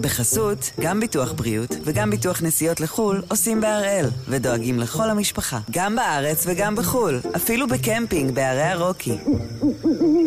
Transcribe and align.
בחסות, 0.00 0.70
גם 0.80 1.00
ביטוח 1.00 1.32
בריאות 1.32 1.76
וגם 1.84 2.10
ביטוח 2.10 2.42
נסיעות 2.42 2.80
לחו"ל 2.80 3.22
עושים 3.28 3.60
בהראל, 3.60 4.06
ודואגים 4.28 4.78
לכל 4.78 5.10
המשפחה, 5.10 5.58
גם 5.70 5.96
בארץ 5.96 6.44
וגם 6.46 6.76
בחו"ל, 6.76 7.20
אפילו 7.36 7.66
בקמפינג 7.68 8.34
בערי 8.34 8.62
הרוקי. 8.62 9.18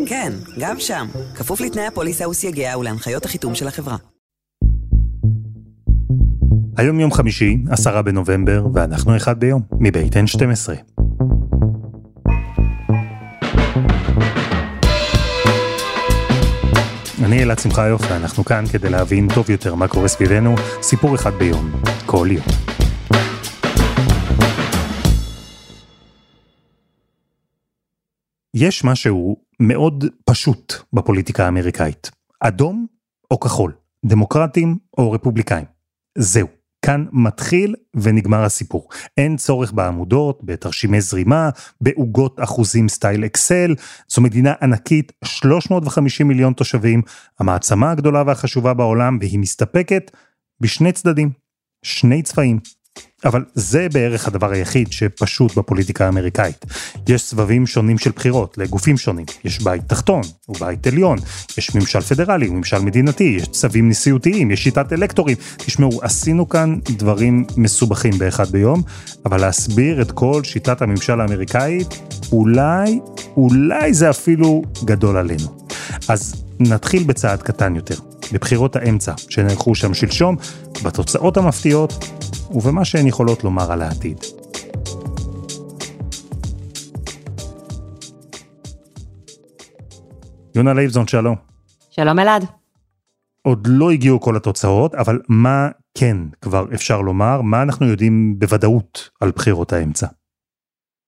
כן, 0.06 0.32
גם 0.58 0.80
שם, 0.80 1.06
כפוף 1.34 1.60
לתנאי 1.60 1.86
הפוליסה 1.86 2.28
וסייגיה 2.28 2.78
ולהנחיות 2.78 3.24
החיתום 3.24 3.54
של 3.54 3.68
החברה. 3.68 3.96
היום 6.76 7.00
יום 7.00 7.12
חמישי, 7.12 7.58
עשרה 7.70 8.02
בנובמבר, 8.02 8.66
ואנחנו 8.74 9.16
אחד 9.16 9.40
ביום, 9.40 9.62
מבית 9.80 10.12
N12. 10.12 10.93
אני 17.24 17.42
אלעד 17.42 17.58
שמחיוף 17.58 18.02
ואנחנו 18.10 18.44
כאן 18.44 18.64
כדי 18.72 18.90
להבין 18.90 19.28
טוב 19.34 19.50
יותר 19.50 19.74
מה 19.74 19.88
קורה 19.88 20.08
סביבנו, 20.08 20.54
סיפור 20.82 21.14
אחד 21.14 21.30
ביום, 21.38 21.72
כל 22.06 22.28
יום. 22.30 22.44
יש 28.54 28.84
משהו 28.84 29.36
מאוד 29.60 30.04
פשוט 30.24 30.74
בפוליטיקה 30.92 31.44
האמריקאית, 31.44 32.10
אדום 32.40 32.86
או 33.30 33.40
כחול, 33.40 33.72
דמוקרטים 34.04 34.78
או 34.98 35.12
רפובליקאים. 35.12 35.64
זהו. 36.18 36.63
כאן 36.84 37.04
מתחיל 37.12 37.74
ונגמר 37.94 38.44
הסיפור. 38.44 38.88
אין 39.16 39.36
צורך 39.36 39.72
בעמודות, 39.72 40.40
בתרשימי 40.44 41.00
זרימה, 41.00 41.50
בעוגות 41.80 42.40
אחוזים 42.40 42.88
סטייל 42.88 43.24
אקסל. 43.24 43.74
זו 44.08 44.22
מדינה 44.22 44.52
ענקית, 44.62 45.12
350 45.24 46.28
מיליון 46.28 46.52
תושבים, 46.52 47.02
המעצמה 47.40 47.90
הגדולה 47.90 48.22
והחשובה 48.26 48.74
בעולם, 48.74 49.18
והיא 49.20 49.38
מסתפקת 49.38 50.10
בשני 50.60 50.92
צדדים, 50.92 51.30
שני 51.82 52.22
צבעים. 52.22 52.58
אבל 53.24 53.44
זה 53.54 53.86
בערך 53.92 54.28
הדבר 54.28 54.50
היחיד 54.50 54.92
שפשוט 54.92 55.58
בפוליטיקה 55.58 56.06
האמריקאית. 56.06 56.64
יש 57.08 57.22
סבבים 57.22 57.66
שונים 57.66 57.98
של 57.98 58.10
בחירות 58.10 58.58
לגופים 58.58 58.96
שונים. 58.96 59.26
יש 59.44 59.62
בית 59.62 59.82
תחתון 59.86 60.22
ובית 60.48 60.86
עליון, 60.86 61.18
יש 61.58 61.74
ממשל 61.74 62.00
פדרלי 62.00 62.48
וממשל 62.48 62.78
מדינתי, 62.78 63.36
יש 63.38 63.48
צווים 63.48 63.88
נשיאותיים, 63.88 64.50
יש 64.50 64.64
שיטת 64.64 64.92
אלקטורים. 64.92 65.36
תשמעו, 65.56 66.00
עשינו 66.02 66.48
כאן 66.48 66.78
דברים 66.90 67.44
מסובכים 67.56 68.18
באחד 68.18 68.48
ביום, 68.50 68.82
אבל 69.26 69.40
להסביר 69.40 70.02
את 70.02 70.12
כל 70.12 70.44
שיטת 70.44 70.82
הממשל 70.82 71.20
האמריקאית, 71.20 71.88
אולי, 72.32 73.00
אולי 73.36 73.94
זה 73.94 74.10
אפילו 74.10 74.62
גדול 74.84 75.16
עלינו. 75.16 75.48
אז 76.08 76.44
נתחיל 76.60 77.02
בצעד 77.02 77.42
קטן 77.42 77.76
יותר, 77.76 77.96
בבחירות 78.32 78.76
האמצע 78.76 79.12
שנערכו 79.28 79.74
שם 79.74 79.94
שלשום, 79.94 80.36
בתוצאות 80.82 81.36
המפתיעות 81.36 82.04
ובמה 82.54 82.84
שהן 82.84 83.06
יכולות 83.06 83.44
לומר 83.44 83.72
על 83.72 83.82
העתיד. 83.82 84.18
יונה 90.54 90.74
לייבזון, 90.74 91.06
שלום. 91.06 91.36
שלום 91.90 92.18
אלעד. 92.18 92.44
עוד 93.42 93.66
לא 93.70 93.90
הגיעו 93.90 94.20
כל 94.20 94.36
התוצאות, 94.36 94.94
אבל 94.94 95.20
מה 95.28 95.68
כן 95.98 96.16
כבר 96.40 96.66
אפשר 96.74 97.00
לומר? 97.00 97.42
מה 97.42 97.62
אנחנו 97.62 97.86
יודעים 97.86 98.38
בוודאות 98.38 99.10
על 99.20 99.32
בחירות 99.36 99.72
האמצע? 99.72 100.06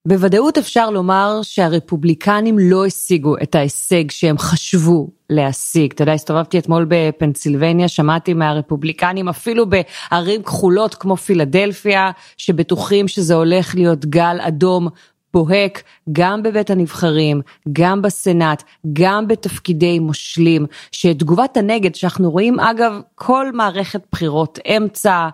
בוודאות 0.09 0.59
אפשר 0.59 0.91
לומר 0.91 1.39
שהרפובליקנים 1.43 2.59
לא 2.59 2.87
השיגו 2.87 3.37
את 3.43 3.55
ההישג 3.55 4.11
שהם 4.11 4.39
חשבו 4.39 5.09
להשיג. 5.31 5.93
אתה 5.93 6.03
יודע, 6.03 6.13
הסתובבתי 6.13 6.59
אתמול 6.59 6.87
בפנסילבניה, 6.89 7.89
שמעתי 7.89 8.35
מהרפובליקנים, 8.35 9.29
אפילו 9.29 9.65
בערים 9.67 10.43
כחולות 10.43 10.95
כמו 10.95 11.17
פילדלפיה, 11.17 12.11
שבטוחים 12.37 13.09
שזה 13.09 13.35
הולך 13.35 13.75
להיות 13.75 14.05
גל 14.05 14.37
אדום 14.41 14.89
בוהק 15.33 15.83
גם 16.13 16.43
בבית 16.43 16.71
הנבחרים, 16.71 17.41
גם 17.73 18.03
בסנאט, 18.03 18.63
גם 18.93 19.29
בתפקידי 19.29 19.99
מושלים, 19.99 20.67
שתגובת 20.93 21.57
הנגד 21.57 21.95
שאנחנו 21.95 22.31
רואים 22.31 22.61
אגב 22.61 23.01
כל 23.15 23.53
מערכת 23.53 24.01
בחירות 24.13 24.59
אמצע, 24.77 25.29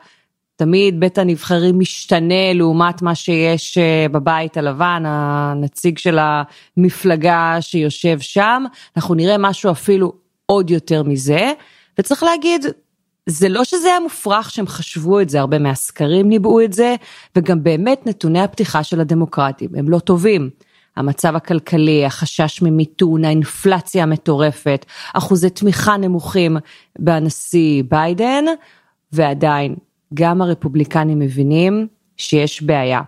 תמיד 0.62 1.00
בית 1.00 1.18
הנבחרים 1.18 1.78
משתנה 1.78 2.52
לעומת 2.54 3.02
מה 3.02 3.14
שיש 3.14 3.78
אה, 3.78 4.06
בבית 4.12 4.56
הלבן, 4.56 5.02
הנציג 5.06 5.98
של 5.98 6.18
המפלגה 6.20 7.56
שיושב 7.60 8.20
שם, 8.20 8.64
אנחנו 8.96 9.14
נראה 9.14 9.38
משהו 9.38 9.70
אפילו 9.70 10.12
עוד 10.46 10.70
יותר 10.70 11.02
מזה, 11.02 11.52
וצריך 11.98 12.22
להגיד, 12.22 12.66
זה 13.26 13.48
לא 13.48 13.64
שזה 13.64 13.88
היה 13.88 14.00
מופרך 14.00 14.50
שהם 14.50 14.66
חשבו 14.66 15.20
את 15.20 15.30
זה, 15.30 15.40
הרבה 15.40 15.58
מהסקרים 15.58 16.28
ניבאו 16.28 16.60
את 16.60 16.72
זה, 16.72 16.94
וגם 17.36 17.62
באמת 17.62 18.06
נתוני 18.06 18.40
הפתיחה 18.40 18.82
של 18.82 19.00
הדמוקרטים 19.00 19.70
הם 19.74 19.88
לא 19.88 19.98
טובים. 19.98 20.50
המצב 20.96 21.36
הכלכלי, 21.36 22.04
החשש 22.04 22.62
ממיתון, 22.62 23.24
האינפלציה 23.24 24.02
המטורפת, 24.02 24.86
אחוזי 25.14 25.50
תמיכה 25.50 25.96
נמוכים 25.96 26.56
בנשיא 26.98 27.82
ביידן, 27.88 28.44
ועדיין 29.12 29.74
גם 30.14 30.42
הרפובליקנים 30.42 31.18
מבינים 31.18 31.86
שיש 32.16 32.62
בעיה. 32.62 33.00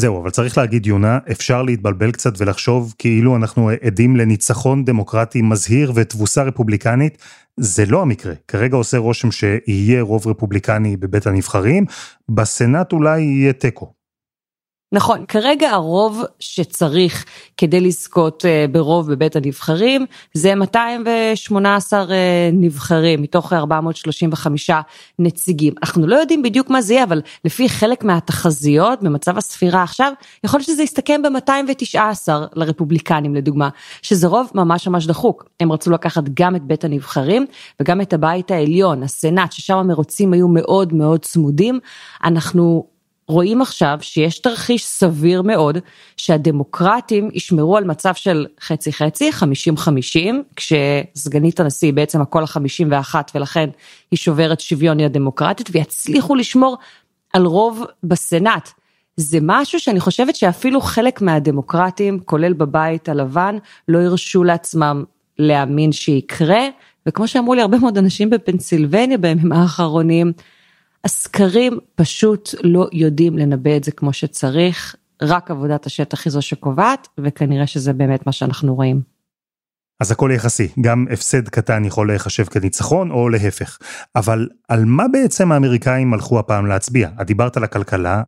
זהו, 0.00 0.22
אבל 0.22 0.30
צריך 0.30 0.58
להגיד, 0.58 0.86
יונה, 0.86 1.18
אפשר 1.30 1.62
להתבלבל 1.62 2.12
קצת 2.12 2.32
ולחשוב 2.38 2.94
כאילו 2.98 3.36
אנחנו 3.36 3.70
עדים 3.82 4.16
לניצחון 4.16 4.84
דמוקרטי 4.84 5.42
מזהיר 5.42 5.92
ותבוסה 5.94 6.42
רפובליקנית. 6.42 7.18
זה 7.56 7.86
לא 7.86 8.02
המקרה. 8.02 8.34
כרגע 8.48 8.76
עושה 8.76 8.98
רושם 8.98 9.30
שיהיה 9.30 10.02
רוב 10.02 10.26
רפובליקני 10.26 10.96
בבית 10.96 11.26
הנבחרים, 11.26 11.84
בסנאט 12.28 12.92
אולי 12.92 13.20
יהיה 13.20 13.52
תיקו. 13.52 13.92
נכון, 14.94 15.24
כרגע 15.28 15.70
הרוב 15.70 16.22
שצריך 16.40 17.24
כדי 17.56 17.80
לזכות 17.80 18.44
אה, 18.44 18.66
ברוב 18.72 19.12
בבית 19.12 19.36
הנבחרים 19.36 20.06
זה 20.34 20.54
218 20.54 22.00
אה, 22.10 22.50
נבחרים 22.52 23.22
מתוך 23.22 23.52
435 23.52 24.70
נציגים. 25.18 25.74
אנחנו 25.82 26.06
לא 26.06 26.16
יודעים 26.16 26.42
בדיוק 26.42 26.70
מה 26.70 26.82
זה 26.82 26.94
יהיה, 26.94 27.04
אבל 27.04 27.22
לפי 27.44 27.68
חלק 27.68 28.04
מהתחזיות 28.04 29.02
במצב 29.02 29.38
הספירה 29.38 29.82
עכשיו, 29.82 30.12
יכול 30.44 30.58
להיות 30.58 30.66
שזה 30.66 30.82
יסתכם 30.82 31.22
ב-219 31.22 32.28
לרפובליקנים 32.54 33.34
לדוגמה, 33.34 33.68
שזה 34.02 34.26
רוב 34.26 34.50
ממש 34.54 34.88
ממש 34.88 35.06
דחוק. 35.06 35.44
הם 35.60 35.72
רצו 35.72 35.90
לקחת 35.90 36.24
גם 36.34 36.56
את 36.56 36.62
בית 36.62 36.84
הנבחרים 36.84 37.46
וגם 37.80 38.00
את 38.00 38.12
הבית 38.12 38.50
העליון, 38.50 39.02
הסנאט, 39.02 39.52
ששם 39.52 39.76
המרוצים 39.76 40.32
היו 40.32 40.48
מאוד 40.48 40.92
מאוד 40.92 41.24
צמודים. 41.24 41.80
אנחנו 42.24 42.93
רואים 43.28 43.62
עכשיו 43.62 43.98
שיש 44.00 44.38
תרחיש 44.38 44.86
סביר 44.86 45.42
מאוד 45.42 45.78
שהדמוקרטים 46.16 47.28
ישמרו 47.32 47.76
על 47.76 47.84
מצב 47.84 48.14
של 48.14 48.46
חצי 48.60 48.92
חצי, 48.92 49.30
50-50, 49.30 49.84
כשסגנית 50.56 51.60
הנשיא 51.60 51.92
בעצם 51.92 52.20
הכל 52.20 52.42
ה-51 52.42 53.14
ולכן 53.34 53.70
היא 54.10 54.18
שוברת 54.18 54.60
שוויון 54.60 55.00
הדמוקרטית 55.00 55.68
ויצליחו 55.72 56.34
לשמור 56.34 56.76
על 57.32 57.44
רוב 57.46 57.84
בסנאט. 58.04 58.70
זה 59.16 59.38
משהו 59.42 59.80
שאני 59.80 60.00
חושבת 60.00 60.36
שאפילו 60.36 60.80
חלק 60.80 61.22
מהדמוקרטים, 61.22 62.20
כולל 62.24 62.52
בבית 62.52 63.08
הלבן, 63.08 63.56
לא 63.88 63.98
הרשו 63.98 64.44
לעצמם 64.44 65.04
להאמין 65.38 65.92
שיקרה, 65.92 66.60
וכמו 67.06 67.28
שאמרו 67.28 67.54
לי 67.54 67.60
הרבה 67.60 67.78
מאוד 67.78 67.98
אנשים 67.98 68.30
בפנסילבניה 68.30 69.18
בימים 69.18 69.52
האחרונים, 69.52 70.32
הסקרים 71.04 71.78
פשוט 71.94 72.54
לא 72.62 72.88
יודעים 72.92 73.38
לנבא 73.38 73.76
את 73.76 73.84
זה 73.84 73.92
כמו 73.92 74.12
שצריך, 74.12 74.96
רק 75.22 75.50
עבודת 75.50 75.86
השטח 75.86 76.24
היא 76.24 76.30
זו 76.30 76.42
שקובעת, 76.42 77.08
וכנראה 77.18 77.66
שזה 77.66 77.92
באמת 77.92 78.26
מה 78.26 78.32
שאנחנו 78.32 78.74
רואים. 78.74 79.00
אז 80.00 80.10
הכל 80.10 80.30
יחסי, 80.34 80.68
גם 80.80 81.06
הפסד 81.12 81.48
קטן 81.48 81.84
יכול 81.84 82.06
להיחשב 82.06 82.44
כניצחון 82.44 83.10
או 83.10 83.28
להפך. 83.28 83.78
אבל 84.16 84.48
על 84.68 84.84
מה 84.84 85.04
בעצם 85.12 85.52
האמריקאים 85.52 86.14
הלכו 86.14 86.38
הפעם 86.38 86.66
להצביע? 86.66 87.08
את 87.20 87.26
דיברת 87.26 87.56
על 87.56 87.64
הכלכלה, 87.64 88.22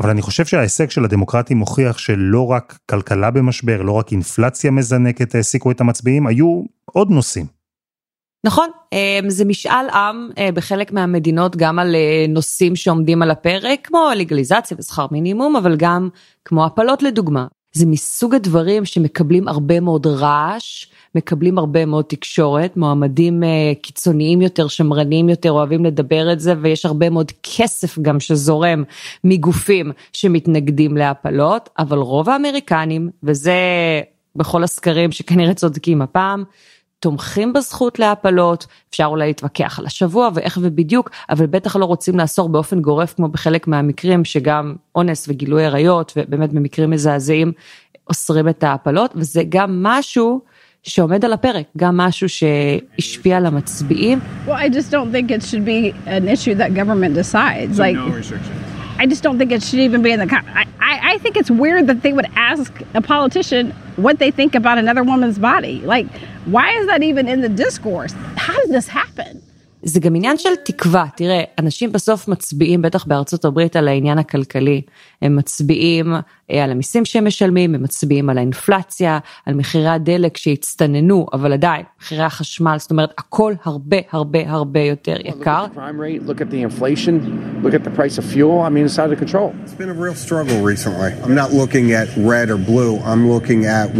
אבל 0.00 0.10
אני 0.10 0.22
חושב 0.22 0.44
שההישג 0.44 0.90
של 0.90 1.04
הדמוקרטים 1.04 1.56
מוכיח 1.56 1.98
שלא 1.98 2.46
רק 2.46 2.78
כלכלה 2.90 3.30
במשבר, 3.30 3.82
לא 3.82 3.92
רק 3.92 4.12
אינפלציה 4.12 4.70
מזנקת 4.70 5.34
העסיקו 5.34 5.70
את 5.70 5.80
המצביעים, 5.80 6.26
היו 6.26 6.62
עוד 6.84 7.10
נושאים. 7.10 7.55
נכון, 8.44 8.68
אמ, 8.92 9.30
זה 9.30 9.44
משאל 9.44 9.88
עם 9.92 10.30
אה, 10.38 10.52
בחלק 10.52 10.92
מהמדינות 10.92 11.56
גם 11.56 11.78
על 11.78 11.94
אה, 11.94 12.26
נושאים 12.28 12.76
שעומדים 12.76 13.22
על 13.22 13.30
הפרק, 13.30 13.80
כמו 13.82 14.08
לגליזציה 14.16 14.76
ושכר 14.80 15.06
מינימום, 15.10 15.56
אבל 15.56 15.76
גם 15.76 16.08
כמו 16.44 16.66
הפלות 16.66 17.02
לדוגמה. 17.02 17.46
זה 17.72 17.86
מסוג 17.86 18.34
הדברים 18.34 18.84
שמקבלים 18.84 19.48
הרבה 19.48 19.80
מאוד 19.80 20.06
רעש, 20.06 20.86
מקבלים 21.14 21.58
הרבה 21.58 21.86
מאוד 21.86 22.04
תקשורת, 22.04 22.76
מועמדים 22.76 23.42
אה, 23.42 23.72
קיצוניים 23.82 24.42
יותר, 24.42 24.68
שמרניים 24.68 25.28
יותר, 25.28 25.50
אוהבים 25.52 25.84
לדבר 25.84 26.32
את 26.32 26.40
זה, 26.40 26.54
ויש 26.60 26.86
הרבה 26.86 27.10
מאוד 27.10 27.32
כסף 27.42 27.98
גם 27.98 28.20
שזורם 28.20 28.84
מגופים 29.24 29.92
שמתנגדים 30.12 30.96
להפלות, 30.96 31.68
אבל 31.78 31.98
רוב 31.98 32.30
האמריקנים, 32.30 33.10
וזה 33.22 33.60
בכל 34.36 34.64
הסקרים 34.64 35.12
שכנראה 35.12 35.54
צודקים 35.54 36.02
הפעם, 36.02 36.44
תומכים 37.06 37.52
בזכות 37.52 37.98
להפלות, 37.98 38.66
אפשר 38.90 39.04
אולי 39.04 39.26
להתווכח 39.26 39.78
על 39.78 39.86
השבוע 39.86 40.30
ואיך 40.34 40.58
ובדיוק, 40.62 41.10
אבל 41.30 41.46
בטח 41.46 41.76
לא 41.76 41.84
רוצים 41.84 42.18
לאסור 42.18 42.48
באופן 42.48 42.80
גורף 42.80 43.14
כמו 43.14 43.28
בחלק 43.28 43.66
מהמקרים 43.66 44.24
שגם 44.24 44.74
אונס 44.94 45.28
וגילוי 45.28 45.64
עריות 45.64 46.12
ובאמת 46.16 46.52
במקרים 46.52 46.90
מזעזעים 46.90 47.52
אוסרים 48.08 48.48
את 48.48 48.64
ההפלות 48.64 49.12
וזה 49.16 49.42
גם 49.48 49.82
משהו 49.82 50.40
שעומד 50.82 51.24
על 51.24 51.32
הפרק, 51.32 51.64
גם 51.76 51.96
משהו 51.96 52.28
שהשפיע 52.28 53.36
על 53.36 53.46
המצביעים. 53.46 54.18
Well, 54.46 54.50
I 54.50 54.68
just 54.68 54.90
don't 54.90 55.12
think 55.12 55.30
it 55.30 55.42
should 55.42 55.64
be 55.64 55.94
an 56.06 56.28
issue 56.28 56.54
that 56.54 56.74
government 56.74 57.14
decides. 57.14 57.78
Like, 57.78 57.96
no 57.96 58.16
restrictions. 58.16 58.65
I 58.98 59.06
just 59.06 59.22
don't 59.22 59.38
think 59.38 59.52
it 59.52 59.62
should 59.62 59.80
even 59.80 60.02
be 60.02 60.10
in 60.10 60.20
the. 60.20 60.26
Con- 60.26 60.46
I, 60.48 60.66
I, 60.80 61.14
I 61.14 61.18
think 61.18 61.36
it's 61.36 61.50
weird 61.50 61.86
that 61.88 62.02
they 62.02 62.12
would 62.12 62.26
ask 62.34 62.72
a 62.94 63.02
politician 63.02 63.72
what 63.96 64.18
they 64.18 64.30
think 64.30 64.54
about 64.54 64.78
another 64.78 65.04
woman's 65.04 65.38
body. 65.38 65.80
Like, 65.80 66.06
why 66.46 66.72
is 66.72 66.86
that 66.86 67.02
even 67.02 67.28
in 67.28 67.40
the 67.40 67.48
discourse? 67.48 68.12
How 68.36 68.58
did 68.60 68.70
this 68.70 68.88
happen? 68.88 69.42
זה 69.88 70.00
גם 70.00 70.14
עניין 70.14 70.38
של 70.38 70.48
תקווה, 70.64 71.06
תראה, 71.16 71.42
אנשים 71.58 71.92
בסוף 71.92 72.28
מצביעים, 72.28 72.82
בטח 72.82 73.04
בארצות 73.04 73.44
הברית, 73.44 73.76
על 73.76 73.88
העניין 73.88 74.18
הכלכלי. 74.18 74.82
הם 75.22 75.36
מצביעים 75.36 76.14
אה, 76.50 76.64
על 76.64 76.70
המיסים 76.70 77.04
שהם 77.04 77.26
משלמים, 77.26 77.74
הם 77.74 77.82
מצביעים 77.82 78.30
על 78.30 78.38
האינפלציה, 78.38 79.18
על 79.46 79.54
מחירי 79.54 79.88
הדלק 79.88 80.36
שהצטננו, 80.36 81.26
אבל 81.32 81.52
עדיין, 81.52 81.82
מחירי 82.00 82.22
החשמל, 82.22 82.76
זאת 82.78 82.90
אומרת, 82.90 83.10
הכל 83.18 83.54
הרבה 83.64 83.96
הרבה 84.10 84.38
הרבה 84.50 84.80
יותר 84.80 85.16
יקר. 85.24 85.66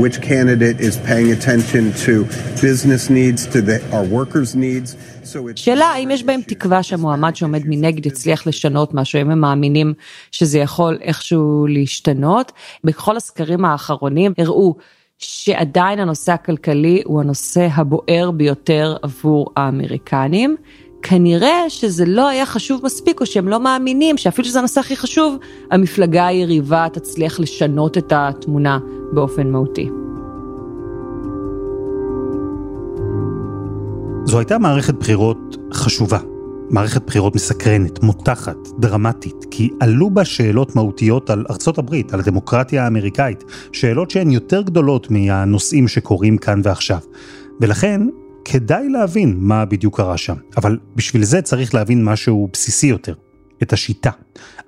Which 0.07 0.21
candidate 0.21 0.79
is 0.81 0.95
paying 1.11 1.31
attention 1.39 1.85
to 2.07 2.15
business 2.67 3.03
needs, 3.11 3.41
to 3.55 3.59
the, 3.69 3.77
our 3.97 4.07
workers' 4.19 4.55
needs. 4.55 4.97
שאלה 5.57 5.87
האם 5.87 6.11
יש 6.11 6.25
בהם 6.25 6.41
תקווה 6.41 6.83
שהמועמד 6.83 7.37
שעומד 7.37 7.63
מנגד 7.67 8.07
יצליח 8.07 8.47
לשנות 8.47 8.95
משהו, 8.95 9.21
אם 9.21 9.31
הם 9.31 9.41
מאמינים 9.41 9.95
שזה 10.31 10.59
יכול 10.59 10.99
איכשהו 11.01 11.67
להשתנות. 11.67 12.53
בכל 12.85 13.17
הסקרים 13.17 13.65
האחרונים 13.65 14.33
הראו 14.39 14.75
שעדיין 15.19 15.99
הנושא 15.99 16.33
הכלכלי 16.33 17.03
הוא 17.05 17.21
הנושא 17.21 17.69
הבוער 17.75 18.31
ביותר 18.31 18.97
עבור 19.03 19.51
האמריקנים. 19.57 20.57
כנראה 21.03 21.71
שזה 21.71 22.05
לא 22.07 22.29
היה 22.29 22.47
חשוב 22.47 22.81
מספיק, 22.85 23.21
או 23.21 23.27
שהם 23.27 23.49
לא 23.49 23.61
מאמינים 23.61 24.17
שאפילו 24.17 24.49
שזה 24.49 24.59
הנושא 24.59 24.81
הכי 24.81 24.97
חשוב, 24.97 25.37
המפלגה 25.71 26.27
היריבה 26.27 26.87
תצליח 26.93 27.41
לשנות 27.41 27.99
את 27.99 28.13
התמונה 28.17 28.79
באופן 29.13 29.51
מהותי. 29.51 29.91
זו 34.37 34.41
הייתה 34.41 34.59
מערכת 34.59 34.95
בחירות 34.95 35.57
חשובה, 35.73 36.19
מערכת 36.71 37.07
בחירות 37.07 37.35
מסקרנת, 37.35 38.03
מותחת, 38.03 38.57
דרמטית, 38.79 39.45
כי 39.51 39.71
עלו 39.81 40.11
בה 40.11 40.25
שאלות 40.25 40.77
מהותיות 40.77 41.31
על 41.31 41.47
ארצות 41.51 41.79
הברית, 41.79 42.15
על 42.15 42.21
הדמוקרטיה 42.21 42.85
האמריקאית, 42.85 43.45
שאלות 43.73 44.11
שהן 44.11 44.31
יותר 44.31 44.63
גדולות 44.63 45.11
מהנושאים 45.11 45.89
שקורים 45.89 46.39
כאן 46.39 46.61
ועכשיו. 46.65 46.99
ולכן, 47.61 48.01
כדאי 48.45 48.89
להבין 48.89 49.37
מה 49.39 49.65
בדיוק 49.65 49.97
קרה 49.97 50.17
שם, 50.17 50.35
אבל 50.57 50.79
בשביל 50.97 51.25
זה 51.25 51.43
צריך 51.43 51.75
להבין 51.75 52.05
משהו 52.05 52.49
בסיסי 52.53 52.87
יותר, 52.87 53.15
את 53.63 53.73
השיטה. 53.73 54.11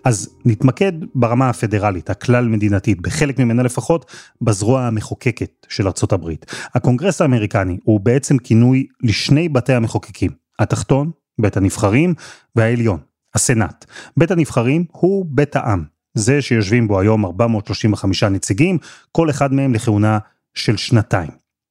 אז 0.04 0.36
נתמקד 0.44 0.92
ברמה 1.14 1.48
הפדרלית, 1.48 2.10
הכלל 2.10 2.48
מדינתית, 2.48 3.00
בחלק 3.00 3.38
ממנה 3.38 3.62
לפחות, 3.62 4.06
בזרוע 4.42 4.82
המחוקקת 4.82 5.66
של 5.68 5.86
ארצות 5.86 6.12
הברית. 6.12 6.46
הקונגרס 6.74 7.20
האמריקני 7.20 7.78
הוא 7.84 8.00
בעצם 8.00 8.38
כינוי 8.38 8.86
לשני 9.02 9.48
בתי 9.48 9.72
המחוקקים, 9.72 10.30
התחתון, 10.58 11.10
בית 11.40 11.56
הנבחרים, 11.56 12.14
והעליון, 12.56 12.98
הסנאט. 13.34 13.84
בית 14.16 14.30
הנבחרים 14.30 14.84
הוא 14.92 15.26
בית 15.28 15.56
העם, 15.56 15.84
זה 16.14 16.42
שיושבים 16.42 16.88
בו 16.88 17.00
היום 17.00 17.24
435 17.24 18.22
נציגים, 18.24 18.78
כל 19.12 19.30
אחד 19.30 19.52
מהם 19.52 19.74
לכהונה 19.74 20.18
של 20.54 20.76
שנתיים. 20.76 21.30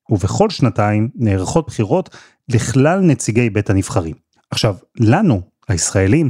ובכל 0.10 0.50
שנתיים 0.50 1.10
נערכות 1.16 1.68
בחירות 1.68 2.16
לכלל 2.50 3.00
נציגי 3.00 3.50
בית 3.50 3.69
הנבחרים. 3.69 4.16
עכשיו, 4.52 4.75
לנו, 5.00 5.42
הישראלים, 5.68 6.30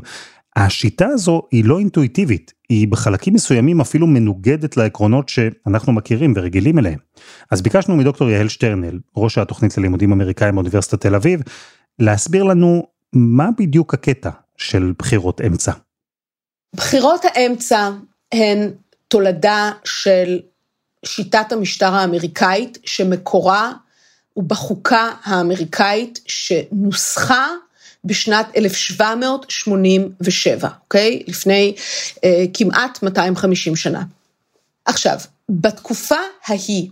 השיטה 0.58 1.08
הזו 1.08 1.42
היא 1.52 1.66
לא 1.66 1.80
אינטואיטיבית, 1.80 2.54
היא 2.70 2.88
בחלקים 2.88 3.34
מסוימים 3.34 3.82
אפילו 3.82 4.08
מנוגדת 4.08 4.78
לעקרונות 4.78 5.30
שאנחנו 5.30 5.94
מכירים 5.94 6.34
ורגילים 6.36 6.80
אליהם. 6.80 7.00
אז 7.52 7.62
ביקשנו 7.62 7.96
מדוקטור 7.96 8.30
יעל 8.30 8.48
שטרנל, 8.48 9.00
ראש 9.18 9.38
התוכנית 9.38 9.78
ללימודים 9.78 10.12
אמריקאים 10.12 10.56
באוניברסיטת 10.56 11.02
תל 11.02 11.16
אביב, 11.16 11.42
להסביר 12.00 12.44
לנו 12.44 12.88
מה 13.14 13.50
בדיוק 13.58 13.94
הקטע 13.94 14.30
של 14.58 14.94
בחירות 15.00 15.42
אמצע. 15.42 15.72
בחירות 16.76 17.22
האמצע 17.26 17.90
הן 18.32 18.72
תולדה 19.08 19.72
של 19.84 20.40
שיטת 21.06 21.52
המשטר 21.52 21.94
האמריקאית, 21.94 22.78
שמקורה 22.86 23.72
הוא 24.34 24.44
בחוקה 24.44 25.12
האמריקאית 25.24 26.20
שנוסחה 26.28 27.48
בשנת 28.06 28.48
1787, 28.58 30.70
אוקיי? 30.84 31.24
לפני 31.28 31.76
אה, 32.24 32.46
כמעט 32.54 33.04
250 33.04 33.76
שנה. 33.76 34.04
עכשיו, 34.86 35.18
בתקופה 35.50 36.20
ההיא, 36.46 36.90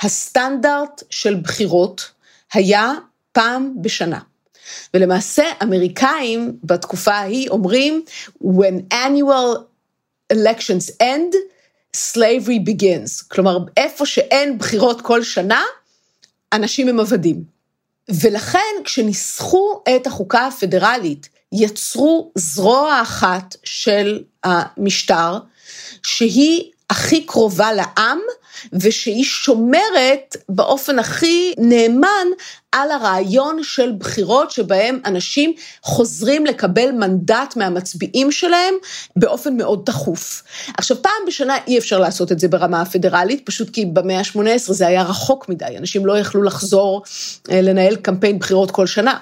הסטנדרט 0.00 1.02
של 1.10 1.34
בחירות 1.34 2.10
היה 2.52 2.92
פעם 3.32 3.72
בשנה. 3.82 4.18
ולמעשה, 4.94 5.44
אמריקאים 5.62 6.58
בתקופה 6.64 7.14
ההיא 7.14 7.48
אומרים, 7.48 8.04
when 8.44 8.92
annual 8.92 9.58
elections 10.32 10.90
end, 11.02 11.34
slavery 11.96 12.68
begins. 12.68 13.28
כלומר, 13.28 13.58
איפה 13.76 14.06
שאין 14.06 14.58
בחירות 14.58 15.00
כל 15.00 15.22
שנה, 15.22 15.62
אנשים 16.52 16.88
הם 16.88 17.00
עבדים. 17.00 17.51
ולכן 18.10 18.74
כשניסחו 18.84 19.82
את 19.96 20.06
החוקה 20.06 20.46
הפדרלית, 20.46 21.28
יצרו 21.52 22.32
זרוע 22.34 23.02
אחת 23.02 23.56
של 23.64 24.22
המשטר, 24.44 25.38
שהיא 26.02 26.70
הכי 26.90 27.26
קרובה 27.26 27.72
לעם, 27.72 28.18
ושהיא 28.72 29.24
שומרת 29.24 30.36
באופן 30.48 30.98
הכי 30.98 31.54
נאמן 31.58 32.26
על 32.72 32.90
הרעיון 32.90 33.62
של 33.62 33.92
בחירות 33.98 34.50
שבהם 34.50 35.00
אנשים 35.04 35.52
חוזרים 35.82 36.46
לקבל 36.46 36.90
מנדט 36.92 37.56
מהמצביעים 37.56 38.32
שלהם 38.32 38.74
באופן 39.16 39.56
מאוד 39.56 39.82
תכוף. 39.86 40.42
עכשיו, 40.78 41.02
פעם 41.02 41.12
בשנה 41.26 41.56
אי 41.66 41.78
אפשר 41.78 41.98
לעשות 41.98 42.32
את 42.32 42.38
זה 42.38 42.48
ברמה 42.48 42.80
הפדרלית, 42.80 43.46
פשוט 43.46 43.70
כי 43.70 43.86
במאה 43.86 44.18
ה-18 44.18 44.72
זה 44.72 44.86
היה 44.86 45.02
רחוק 45.02 45.48
מדי, 45.48 45.78
אנשים 45.78 46.06
לא 46.06 46.18
יכלו 46.18 46.42
לחזור 46.42 47.02
לנהל 47.48 47.96
קמפיין 47.96 48.38
בחירות 48.38 48.70
כל 48.70 48.86
שנה. 48.86 49.18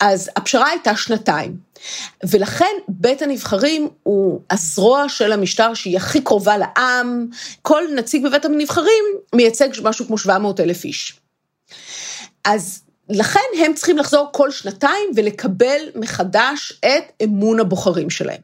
אז 0.00 0.30
הפשרה 0.36 0.68
הייתה 0.68 0.96
שנתיים. 0.96 1.65
ולכן 2.30 2.74
בית 2.88 3.22
הנבחרים 3.22 3.88
הוא 4.02 4.40
הזרוע 4.50 5.08
של 5.08 5.32
המשטר 5.32 5.74
שהיא 5.74 5.96
הכי 5.96 6.20
קרובה 6.20 6.56
לעם, 6.56 7.26
כל 7.62 7.82
נציג 7.96 8.26
בבית 8.26 8.44
הנבחרים 8.44 9.04
מייצג 9.34 9.68
משהו 9.82 10.06
כמו 10.06 10.18
700 10.18 10.60
אלף 10.60 10.84
איש. 10.84 11.20
אז 12.44 12.82
לכן 13.08 13.40
הם 13.64 13.74
צריכים 13.74 13.98
לחזור 13.98 14.28
כל 14.32 14.50
שנתיים 14.50 15.10
ולקבל 15.16 15.80
מחדש 15.94 16.72
את 16.72 17.22
אמון 17.24 17.60
הבוחרים 17.60 18.10
שלהם. 18.10 18.40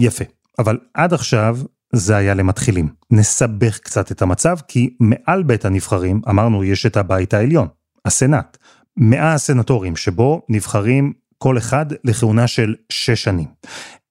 יפה, 0.00 0.24
אבל 0.58 0.78
עד 0.94 1.12
עכשיו 1.12 1.56
זה 1.92 2.16
היה 2.16 2.34
למתחילים. 2.34 2.88
נסבך 3.10 3.78
קצת 3.78 4.12
את 4.12 4.22
המצב, 4.22 4.56
כי 4.68 4.94
מעל 5.00 5.42
בית 5.42 5.64
הנבחרים, 5.64 6.20
אמרנו, 6.28 6.64
יש 6.64 6.86
את 6.86 6.96
הבית 6.96 7.34
העליון, 7.34 7.68
הסנאט. 8.04 8.56
מאה 8.96 9.34
הסנטורים 9.34 9.96
שבו 9.96 10.42
נבחרים 10.48 11.12
כל 11.42 11.58
אחד 11.58 11.86
לכהונה 12.04 12.46
של 12.46 12.74
שש 12.88 13.22
שנים. 13.22 13.46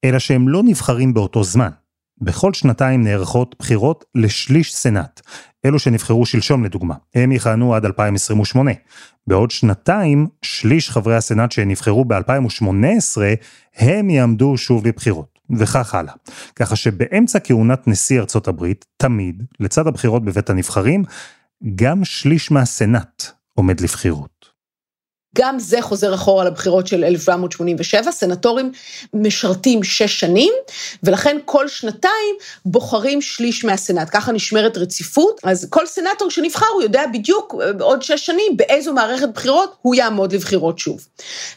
אלא 0.04 0.20
שהם 0.20 0.50
לא 0.50 0.64
נבחרים 0.64 1.14
באותו 1.14 1.44
זמן. 1.44 1.70
בכל 2.22 2.54
שנתיים 2.54 3.04
נערכות 3.04 3.56
בחירות 3.60 4.06
לשליש 4.16 4.76
סנאט. 4.76 5.22
אלו 5.66 5.80
שנבחרו 5.80 6.26
שלשום 6.26 6.64
לדוגמה, 6.64 6.96
הם 7.16 7.32
יכהנו 7.32 7.76
עד 7.76 7.86
2028. 7.86 8.72
בעוד 9.28 9.52
שנתיים, 9.52 10.28
שליש 10.42 10.90
חברי 10.90 11.16
הסנאט 11.16 11.52
שנבחרו 11.52 12.06
ב-2018, 12.06 13.22
הם 13.76 14.10
יעמדו 14.10 14.58
שוב 14.58 14.88
לבחירות, 14.88 15.40
וכך 15.50 15.96
הלאה. 15.96 16.14
ככה 16.56 16.76
שבאמצע 16.76 17.40
כהונת 17.44 17.88
נשיא 17.88 18.20
ארצות 18.20 18.48
הברית, 18.48 18.86
תמיד, 18.98 19.44
לצד 19.60 19.88
הבחירות 19.88 20.26
בבית 20.26 20.50
הנבחרים, 20.50 21.04
גם 21.76 22.06
שליש 22.06 22.52
מהסנאט 22.52 23.24
עומד 23.56 23.82
לבחירות. 23.82 24.39
גם 25.38 25.60
זה 25.60 25.82
חוזר 25.82 26.14
אחורה 26.14 26.46
לבחירות 26.46 26.88
של 26.88 27.04
1787, 27.04 28.12
סנטורים 28.12 28.72
משרתים 29.14 29.84
שש 29.84 30.20
שנים, 30.20 30.54
ולכן 31.04 31.38
כל 31.46 31.68
שנתיים 31.68 32.36
בוחרים 32.66 33.22
שליש 33.22 33.66
מהסנאט, 33.66 34.08
ככה 34.12 34.32
נשמרת 34.32 34.78
רציפות, 34.78 35.40
אז 35.44 35.68
כל 35.70 35.86
סנטור 35.86 36.32
שנבחר 36.32 36.66
הוא 36.74 36.82
יודע 36.82 37.04
בדיוק 37.14 37.56
עוד 37.80 38.02
שש 38.02 38.26
שנים 38.26 38.58
באיזו 38.58 38.94
מערכת 38.94 39.30
בחירות 39.34 39.76
הוא 39.82 39.96
יעמוד 39.96 40.34
לבחירות 40.34 40.80
שוב. 40.80 41.08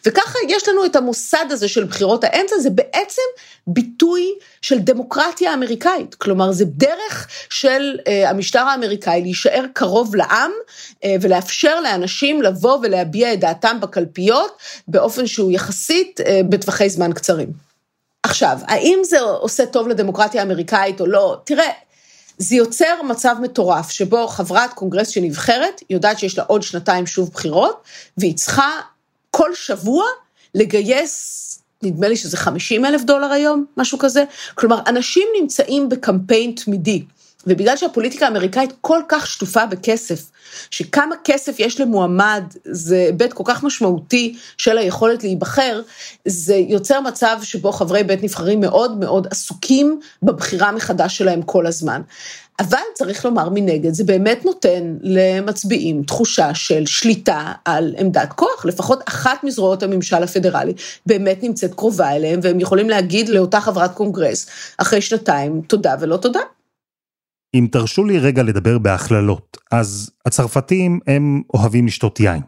וככה 0.06 0.38
יש 0.48 0.68
לנו 0.68 0.84
את 0.84 0.96
המוסד 0.96 1.46
הזה 1.50 1.68
של 1.68 1.84
בחירות 1.84 2.24
האמצע, 2.24 2.58
זה 2.58 2.70
בעצם 2.70 3.22
ביטוי 3.66 4.32
של 4.62 4.78
דמוקרטיה 4.78 5.54
אמריקאית, 5.54 6.14
כלומר 6.14 6.52
זה 6.52 6.64
דרך 6.64 7.28
של 7.50 7.96
uh, 7.98 8.28
המשטר 8.28 8.58
האמריקאי 8.58 9.22
להישאר 9.22 9.64
קרוב 9.72 10.16
לעם 10.16 10.50
uh, 10.94 11.06
ולאפשר 11.20 11.80
לאנשים 11.80 12.42
לבוא 12.42 12.78
ולהביע 12.82 13.32
את 13.32 13.40
דעתם 13.40 13.61
בקלפיות 13.80 14.56
באופן 14.88 15.26
שהוא 15.26 15.52
יחסית 15.52 16.20
uh, 16.20 16.24
בטווחי 16.48 16.88
זמן 16.88 17.12
קצרים. 17.12 17.52
עכשיו, 18.22 18.58
האם 18.62 18.98
זה 19.04 19.20
עושה 19.20 19.66
טוב 19.66 19.88
לדמוקרטיה 19.88 20.42
האמריקאית 20.42 21.00
או 21.00 21.06
לא? 21.06 21.36
תראה, 21.44 21.70
זה 22.38 22.56
יוצר 22.56 23.02
מצב 23.02 23.36
מטורף 23.40 23.90
שבו 23.90 24.28
חברת 24.28 24.72
קונגרס 24.72 25.08
שנבחרת 25.08 25.82
יודעת 25.90 26.18
שיש 26.18 26.38
לה 26.38 26.44
עוד 26.44 26.62
שנתיים 26.62 27.06
שוב 27.06 27.30
בחירות, 27.34 27.82
והיא 28.18 28.36
צריכה 28.36 28.70
כל 29.30 29.54
שבוע 29.54 30.04
לגייס 30.54 31.38
נדמה 31.82 32.08
לי 32.08 32.16
שזה 32.16 32.36
50 32.36 32.84
אלף 32.84 33.02
דולר 33.02 33.32
היום, 33.32 33.64
משהו 33.76 33.98
כזה. 33.98 34.24
כלומר, 34.54 34.80
אנשים 34.86 35.28
נמצאים 35.40 35.88
בקמפיין 35.88 36.52
תמידי, 36.64 37.04
ובגלל 37.46 37.76
שהפוליטיקה 37.76 38.26
האמריקאית 38.26 38.72
כל 38.80 39.00
כך 39.08 39.26
שטופה 39.26 39.66
בכסף, 39.66 40.30
שכמה 40.70 41.14
כסף 41.24 41.54
יש 41.58 41.80
למועמד 41.80 42.44
זה 42.64 42.96
היבט 42.96 43.32
כל 43.32 43.44
כך 43.46 43.64
משמעותי 43.64 44.36
של 44.58 44.78
היכולת 44.78 45.24
להיבחר, 45.24 45.82
זה 46.24 46.54
יוצר 46.54 47.00
מצב 47.00 47.38
שבו 47.42 47.72
חברי 47.72 48.04
בית 48.04 48.22
נבחרים 48.22 48.60
מאוד 48.60 48.98
מאוד 48.98 49.26
עסוקים 49.30 50.00
בבחירה 50.22 50.72
מחדש 50.72 51.18
שלהם 51.18 51.42
כל 51.42 51.66
הזמן. 51.66 52.02
אבל 52.60 52.78
צריך 52.94 53.24
לומר 53.24 53.48
מנגד, 53.48 53.94
זה 53.94 54.04
באמת 54.04 54.44
נותן 54.44 54.96
למצביעים 55.00 56.02
תחושה 56.02 56.54
של 56.54 56.86
שליטה 56.86 57.52
על 57.64 57.94
עמדת 57.98 58.32
כוח, 58.32 58.64
לפחות 58.64 59.02
אחת 59.08 59.44
מזרועות 59.44 59.82
הממשל 59.82 60.22
הפדרלי 60.22 60.72
באמת 61.06 61.42
נמצאת 61.42 61.74
קרובה 61.74 62.10
אליהם, 62.10 62.40
והם 62.42 62.60
יכולים 62.60 62.90
להגיד 62.90 63.28
לאותה 63.28 63.60
חברת 63.60 63.94
קונגרס, 63.94 64.46
אחרי 64.78 65.00
שנתיים, 65.00 65.62
תודה 65.66 65.94
ולא 66.00 66.16
תודה. 66.16 66.40
אם 67.54 67.68
תרשו 67.72 68.04
לי 68.04 68.18
רגע 68.18 68.42
לדבר 68.42 68.78
בהכללות, 68.78 69.56
אז 69.70 70.10
הצרפתים 70.26 71.00
הם 71.06 71.42
אוהבים 71.54 71.86
לשתות 71.86 72.20
יין. 72.20 72.42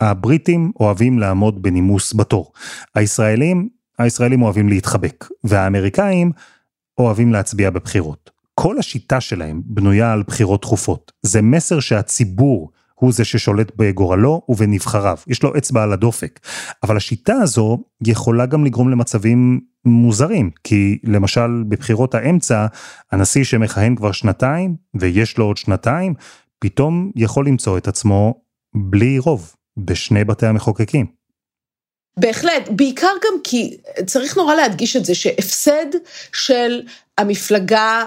הבריטים 0.00 0.72
אוהבים 0.80 1.18
לעמוד 1.18 1.62
בנימוס 1.62 2.14
בתור. 2.14 2.52
הישראלים, 2.94 3.68
הישראלים 3.98 4.42
אוהבים 4.42 4.68
להתחבק. 4.68 5.24
והאמריקאים 5.44 6.32
אוהבים 6.98 7.32
להצביע 7.32 7.70
בבחירות. 7.70 8.30
כל 8.54 8.78
השיטה 8.78 9.20
שלהם 9.20 9.62
בנויה 9.64 10.12
על 10.12 10.22
בחירות 10.26 10.62
תכופות. 10.62 11.12
זה 11.22 11.42
מסר 11.42 11.80
שהציבור 11.80 12.70
הוא 12.94 13.12
זה 13.12 13.24
ששולט 13.24 13.72
בגורלו 13.76 14.42
ובנבחריו, 14.48 15.16
יש 15.26 15.42
לו 15.42 15.56
אצבע 15.58 15.82
על 15.82 15.92
הדופק. 15.92 16.40
אבל 16.82 16.96
השיטה 16.96 17.34
הזו 17.34 17.78
יכולה 18.06 18.46
גם 18.46 18.64
לגרום 18.64 18.90
למצבים 18.90 19.60
מוזרים, 19.84 20.50
כי 20.64 20.98
למשל 21.04 21.62
בבחירות 21.68 22.14
האמצע, 22.14 22.66
הנשיא 23.12 23.44
שמכהן 23.44 23.96
כבר 23.96 24.12
שנתיים, 24.12 24.76
ויש 25.00 25.38
לו 25.38 25.44
עוד 25.44 25.56
שנתיים, 25.56 26.14
פתאום 26.58 27.10
יכול 27.16 27.46
למצוא 27.46 27.78
את 27.78 27.88
עצמו 27.88 28.34
בלי 28.74 29.18
רוב 29.18 29.54
בשני 29.76 30.24
בתי 30.24 30.46
המחוקקים. 30.46 31.06
בהחלט, 32.18 32.68
בעיקר 32.70 33.12
גם 33.24 33.38
כי 33.44 33.76
צריך 34.06 34.36
נורא 34.36 34.54
להדגיש 34.54 34.96
את 34.96 35.04
זה 35.04 35.14
שהפסד 35.14 35.86
של 36.32 36.82
המפלגה 37.18 38.04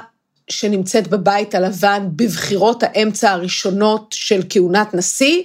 שנמצאת 0.49 1.07
בבית 1.07 1.55
הלבן 1.55 2.07
בבחירות 2.15 2.83
האמצע 2.83 3.31
הראשונות 3.31 4.15
של 4.17 4.41
כהונת 4.49 4.93
נשיא, 4.93 5.43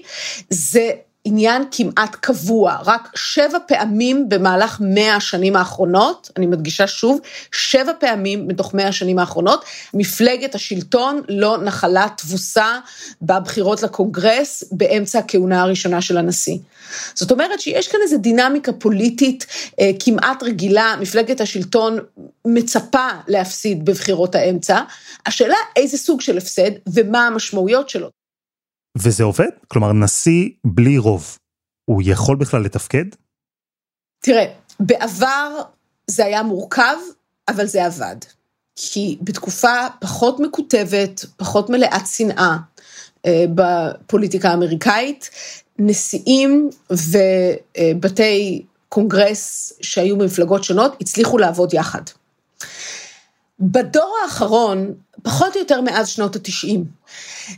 זה 0.50 0.90
עניין 1.28 1.62
כמעט 1.70 2.16
קבוע, 2.20 2.76
רק 2.84 3.08
שבע 3.14 3.58
פעמים 3.68 4.28
במהלך 4.28 4.80
מאה 4.80 5.16
השנים 5.16 5.56
האחרונות, 5.56 6.30
אני 6.36 6.46
מדגישה 6.46 6.86
שוב, 6.86 7.20
שבע 7.52 7.92
פעמים 8.00 8.48
בתוך 8.48 8.74
מאה 8.74 8.88
השנים 8.88 9.18
האחרונות, 9.18 9.64
מפלגת 9.94 10.54
השלטון 10.54 11.22
לא 11.28 11.58
נחלה 11.62 12.06
תבוסה 12.16 12.78
בבחירות 13.22 13.82
לקונגרס 13.82 14.64
באמצע 14.72 15.18
הכהונה 15.18 15.62
הראשונה 15.62 16.00
של 16.00 16.16
הנשיא. 16.16 16.58
זאת 17.14 17.30
אומרת 17.30 17.60
שיש 17.60 17.88
כאן 17.88 18.00
איזו 18.02 18.18
דינמיקה 18.18 18.72
פוליטית 18.72 19.46
אה, 19.80 19.90
כמעט 20.00 20.42
רגילה, 20.42 20.96
מפלגת 21.00 21.40
השלטון 21.40 21.98
מצפה 22.44 23.08
להפסיד 23.28 23.84
בבחירות 23.84 24.34
האמצע, 24.34 24.80
השאלה 25.26 25.56
איזה 25.76 25.98
סוג 25.98 26.20
של 26.20 26.38
הפסד 26.38 26.70
ומה 26.94 27.26
המשמעויות 27.26 27.88
שלו. 27.88 28.15
וזה 28.96 29.24
עובד? 29.24 29.48
כלומר, 29.68 29.92
נשיא 29.92 30.48
בלי 30.64 30.98
רוב, 30.98 31.38
הוא 31.84 32.02
יכול 32.04 32.36
בכלל 32.36 32.62
לתפקד? 32.62 33.04
תראה, 34.20 34.44
בעבר 34.80 35.62
זה 36.06 36.24
היה 36.24 36.42
מורכב, 36.42 36.96
אבל 37.48 37.66
זה 37.66 37.84
עבד. 37.84 38.16
כי 38.76 39.18
בתקופה 39.22 39.86
פחות 40.00 40.40
מקוטבת, 40.40 41.24
פחות 41.36 41.70
מלאת 41.70 42.06
שנאה 42.06 42.56
אה, 43.26 43.44
בפוליטיקה 43.54 44.50
האמריקאית, 44.50 45.30
נשיאים 45.78 46.70
ובתי 46.90 48.64
קונגרס 48.88 49.72
שהיו 49.80 50.18
במפלגות 50.18 50.64
שונות 50.64 50.96
הצליחו 51.00 51.38
לעבוד 51.38 51.74
יחד. 51.74 52.02
בדור 53.60 54.16
האחרון, 54.24 54.94
פחות 55.22 55.54
או 55.54 55.60
יותר 55.60 55.80
מאז 55.80 56.08
שנות 56.08 56.36
התשעים, 56.36 56.84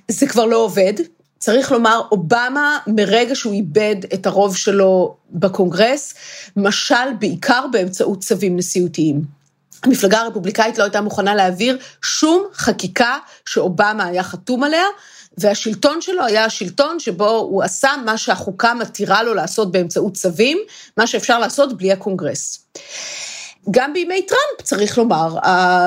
זה 0.09 0.27
כבר 0.27 0.45
לא 0.45 0.57
עובד, 0.57 0.95
צריך 1.39 1.73
לומר, 1.73 2.01
אובמה, 2.13 2.79
מרגע 2.87 3.35
שהוא 3.35 3.53
איבד 3.53 3.97
את 4.15 4.27
הרוב 4.27 4.57
שלו 4.57 5.17
בקונגרס, 5.31 6.15
משל 6.57 7.13
בעיקר 7.19 7.67
באמצעות 7.73 8.21
צווים 8.21 8.57
נשיאותיים. 8.57 9.39
המפלגה 9.83 10.21
הרפובליקאית 10.21 10.79
לא 10.79 10.85
הייתה 10.85 11.01
מוכנה 11.01 11.35
להעביר 11.35 11.79
שום 12.03 12.45
חקיקה 12.55 13.19
שאובמה 13.45 14.05
היה 14.05 14.23
חתום 14.23 14.65
עליה, 14.65 14.85
והשלטון 15.39 16.01
שלו 16.01 16.25
היה 16.25 16.45
השלטון 16.45 17.01
שבו 17.01 17.29
הוא 17.29 17.63
עשה 17.63 17.91
מה 18.05 18.19
שהחוקה 18.19 18.75
מתירה 18.75 19.23
לו 19.23 19.35
לעשות 19.35 19.73
באמצעות 19.73 20.15
צווים, 20.15 20.59
מה 20.97 21.07
שאפשר 21.07 21.39
לעשות 21.39 21.79
בלי 21.79 21.93
הקונגרס. 21.93 22.59
גם 23.71 23.93
בימי 23.93 24.23
טראמפ, 24.23 24.63
צריך 24.63 24.99
לומר, 24.99 25.37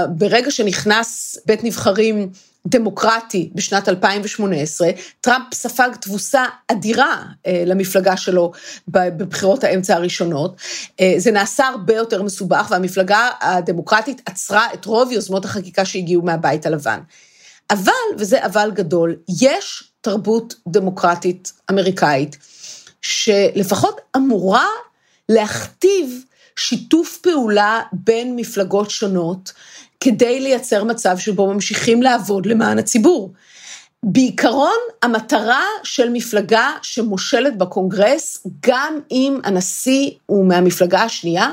ברגע 0.10 0.52
שנכנס 0.52 1.38
בית 1.46 1.64
נבחרים 1.64 2.30
דמוקרטי 2.68 3.50
בשנת 3.56 3.90
2018, 3.90 4.90
טראמפ 5.22 5.54
ספג 5.54 5.90
תבוסה 6.02 6.46
אדירה 6.68 7.24
אה, 7.48 7.64
למפלגה 7.66 8.18
שלו 8.18 8.52
בבחירות 8.88 9.64
האמצע 9.64 9.96
הראשונות. 9.96 10.56
אה, 11.00 11.14
זה 11.18 11.32
נעשה 11.32 11.68
הרבה 11.68 11.96
יותר 11.96 12.24
מסובך, 12.24 12.68
והמפלגה 12.70 13.30
הדמוקרטית 13.42 14.22
עצרה 14.26 14.74
את 14.74 14.86
רוב 14.86 15.12
יוזמות 15.12 15.46
החקיקה 15.46 15.86
שהגיעו 15.86 16.22
מהבית 16.22 16.66
הלבן. 16.66 17.00
אבל, 17.70 17.92
וזה 18.18 18.46
אבל 18.46 18.72
גדול, 18.74 19.16
יש 19.42 19.84
תרבות 20.02 20.56
דמוקרטית 20.68 21.54
אמריקאית, 21.72 22.38
שלפחות 23.02 24.02
אמורה 24.18 24.68
להכתיב 25.30 26.24
שיתוף 26.56 27.18
פעולה 27.18 27.82
בין 27.94 28.36
מפלגות 28.36 28.90
שונות, 28.90 29.54
כדי 30.00 30.40
לייצר 30.40 30.84
מצב 30.84 31.18
שבו 31.18 31.54
ממשיכים 31.54 32.02
לעבוד 32.02 32.46
למען 32.46 32.80
הציבור. 32.80 33.34
בעיקרון, 34.04 34.78
המטרה 35.02 35.64
של 35.84 36.10
מפלגה 36.10 36.72
שמושלת 36.82 37.58
בקונגרס, 37.58 38.48
גם 38.60 39.00
אם 39.12 39.40
הנשיא 39.44 40.12
הוא 40.26 40.46
מהמפלגה 40.46 41.02
השנייה, 41.02 41.50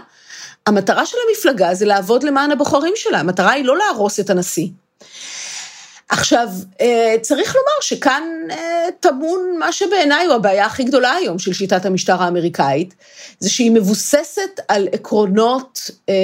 המטרה 0.67 1.07
של 1.07 1.17
המפלגה 1.29 1.75
זה 1.75 1.87
לעבוד 1.87 2.23
למען 2.23 2.51
הבוחרים 2.51 2.93
שלה, 2.97 3.21
המטרה 3.21 3.51
היא 3.51 3.65
לא 3.65 3.77
להרוס 3.77 4.21
את 4.21 4.31
הנשיא. 4.31 4.69
עכשיו, 6.09 6.49
אה, 6.81 7.15
צריך 7.23 7.55
לומר 7.55 7.81
שכאן 7.81 8.23
אה, 8.51 8.87
טמון 9.01 9.41
מה 9.59 9.73
שבעיניי 9.73 10.27
הוא 10.27 10.35
הבעיה 10.35 10.67
הכי 10.67 10.85
גדולה 10.85 11.13
היום 11.13 11.39
של 11.39 11.53
שיטת 11.53 11.87
המשטר 11.87 12.23
האמריקאית, 12.23 12.95
זה 13.39 13.51
שהיא 13.51 13.71
מבוססת 13.71 14.61
על 14.69 14.89
עקרונות 14.93 15.91
אה, 16.09 16.15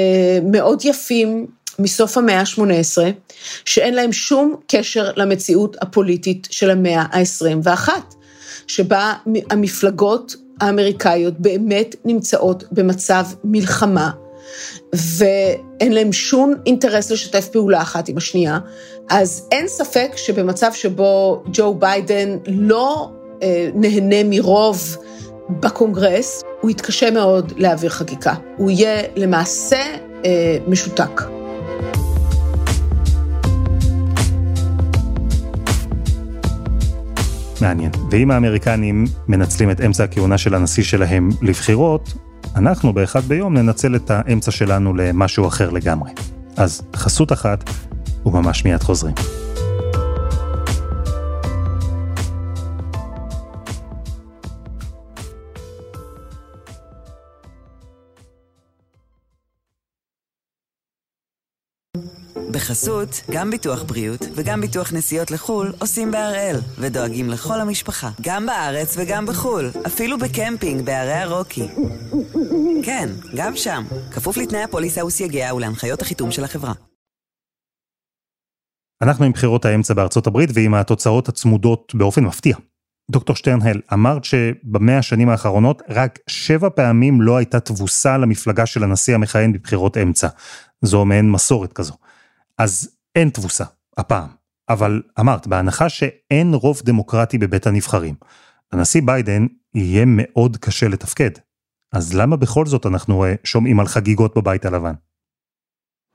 מאוד 0.42 0.84
יפים 0.84 1.46
מסוף 1.78 2.18
המאה 2.18 2.40
ה-18, 2.40 2.98
שאין 3.64 3.94
להם 3.94 4.12
שום 4.12 4.56
קשר 4.66 5.10
למציאות 5.16 5.76
הפוליטית 5.80 6.48
של 6.50 6.70
המאה 6.70 7.02
ה-21, 7.12 7.88
שבה 8.66 9.14
המפלגות 9.50 10.36
האמריקאיות 10.60 11.34
באמת 11.38 11.96
נמצאות 12.04 12.64
במצב 12.72 13.24
מלחמה, 13.44 14.10
ואין 14.92 15.92
להם 15.92 16.12
שום 16.12 16.54
אינטרס 16.66 17.10
לשתף 17.10 17.48
פעולה 17.48 17.82
אחת 17.82 18.08
עם 18.08 18.16
השנייה, 18.16 18.58
אז 19.10 19.48
אין 19.52 19.68
ספק 19.68 20.12
שבמצב 20.16 20.72
שבו 20.72 21.42
ג'ו 21.52 21.74
ביידן 21.74 22.36
לא 22.46 23.10
אה, 23.42 23.70
נהנה 23.74 24.16
מרוב 24.24 24.96
בקונגרס 25.50 26.42
הוא 26.60 26.70
יתקשה 26.70 27.10
מאוד 27.10 27.52
להעביר 27.56 27.90
חקיקה. 27.90 28.34
הוא 28.56 28.70
יהיה 28.70 29.02
למעשה 29.16 29.82
אה, 30.24 30.58
משותק. 30.68 31.20
מעניין. 37.60 37.90
ואם 38.10 38.30
האמריקנים 38.30 39.04
מנצלים 39.28 39.70
את 39.70 39.80
אמצע 39.80 40.04
הכהונה 40.04 40.38
של 40.38 40.54
הנשיא 40.54 40.82
שלהם 40.82 41.28
לבחירות, 41.42 42.12
אנחנו 42.56 42.92
באחד 42.92 43.20
ביום 43.20 43.54
ננצל 43.56 43.96
את 43.96 44.10
האמצע 44.10 44.50
שלנו 44.50 44.94
למשהו 44.94 45.48
אחר 45.48 45.70
לגמרי. 45.70 46.10
אז 46.56 46.82
חסות 46.96 47.32
אחת, 47.32 47.70
וממש 48.26 48.64
מיד 48.64 48.82
חוזרים. 48.82 49.14
בחסות, 62.64 63.22
גם 63.30 63.50
ביטוח 63.50 63.82
בריאות 63.82 64.20
וגם 64.34 64.60
ביטוח 64.60 64.92
נסיעות 64.92 65.30
לחו"ל 65.30 65.72
עושים 65.80 66.10
בהראל, 66.10 66.56
ודואגים 66.78 67.30
לכל 67.30 67.60
המשפחה, 67.60 68.10
גם 68.20 68.46
בארץ 68.46 68.94
וגם 68.98 69.26
בחו"ל, 69.26 69.70
אפילו 69.86 70.18
בקמפינג 70.18 70.86
בערי 70.86 71.12
הרוקי. 71.12 71.68
כן, 72.84 73.08
גם 73.36 73.56
שם, 73.56 73.84
כפוף 74.12 74.36
לתנאי 74.36 74.62
הפוליסה 74.62 75.04
וסייגיה 75.04 75.54
ולהנחיות 75.54 76.02
החיתום 76.02 76.30
של 76.30 76.44
החברה. 76.44 76.72
אנחנו 79.02 79.24
עם 79.24 79.32
בחירות 79.32 79.64
האמצע 79.64 79.94
בארצות 79.94 80.26
הברית 80.26 80.50
ועם 80.54 80.74
התוצאות 80.74 81.28
הצמודות 81.28 81.92
באופן 81.94 82.24
מפתיע. 82.24 82.56
דוקטור 83.10 83.36
שטרנהל, 83.36 83.80
אמרת 83.92 84.24
שבמאה 84.24 84.98
השנים 84.98 85.28
האחרונות 85.28 85.82
רק 85.88 86.18
שבע 86.26 86.68
פעמים 86.68 87.22
לא 87.22 87.36
הייתה 87.36 87.60
תבוסה 87.60 88.18
למפלגה 88.18 88.66
של 88.66 88.84
הנשיא 88.84 89.14
המכהן 89.14 89.52
בבחירות 89.52 89.96
אמצע. 89.96 90.28
זו 90.82 91.04
מעין 91.04 91.30
מסורת 91.30 91.72
כזו. 91.72 91.94
אז 92.58 92.90
אין 93.14 93.30
תבוסה, 93.30 93.64
הפעם. 93.96 94.28
אבל 94.68 95.02
אמרת, 95.20 95.46
בהנחה 95.46 95.88
שאין 95.88 96.54
רוב 96.54 96.82
דמוקרטי 96.84 97.38
בבית 97.38 97.66
הנבחרים, 97.66 98.14
הנשיא 98.72 99.02
ביידן 99.04 99.46
יהיה 99.74 100.04
מאוד 100.06 100.56
קשה 100.56 100.88
לתפקד. 100.88 101.30
אז 101.92 102.14
למה 102.14 102.36
בכל 102.36 102.66
זאת 102.66 102.86
אנחנו 102.86 103.24
אה, 103.24 103.34
שומעים 103.44 103.80
על 103.80 103.86
חגיגות 103.86 104.36
בבית 104.36 104.64
הלבן? 104.64 104.92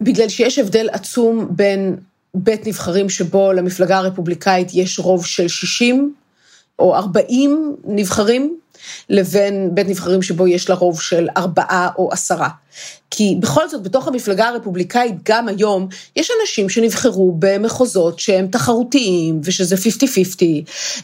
בגלל 0.04 0.30
שיש 0.30 0.60
הבדל 0.60 0.90
עצום 0.92 1.48
בין 1.50 1.96
בית 2.34 2.68
נבחרים 2.68 3.10
שבו 3.10 3.54
למפלגה 3.54 3.98
הרפובליקאית 3.98 4.68
יש 4.74 5.00
רוב 5.00 5.26
של 5.26 5.48
60 5.48 6.16
או 6.80 6.96
40 6.96 7.76
נבחרים, 7.86 8.60
לבין 9.10 9.76
בית 9.76 9.88
נבחרים 9.88 10.22
שבו 10.22 10.48
יש 10.48 10.70
לה 10.70 10.76
רוב 10.76 11.02
של 11.02 11.28
ארבעה 11.38 11.90
או 11.98 12.10
עשרה. 12.12 12.50
כי 13.12 13.36
בכל 13.40 13.70
זאת, 13.70 13.84
בתוך 13.84 14.08
המפלגה 14.08 14.48
הרפובליקאית, 14.48 15.16
גם 15.24 15.48
היום, 15.48 15.88
יש 16.16 16.32
אנשים 16.42 16.70
שנבחרו 16.70 17.36
במחוזות 17.40 18.20
שהם 18.20 18.48
תחרותיים, 18.48 19.42
ושזה 19.44 19.76
50-50, 19.76 19.80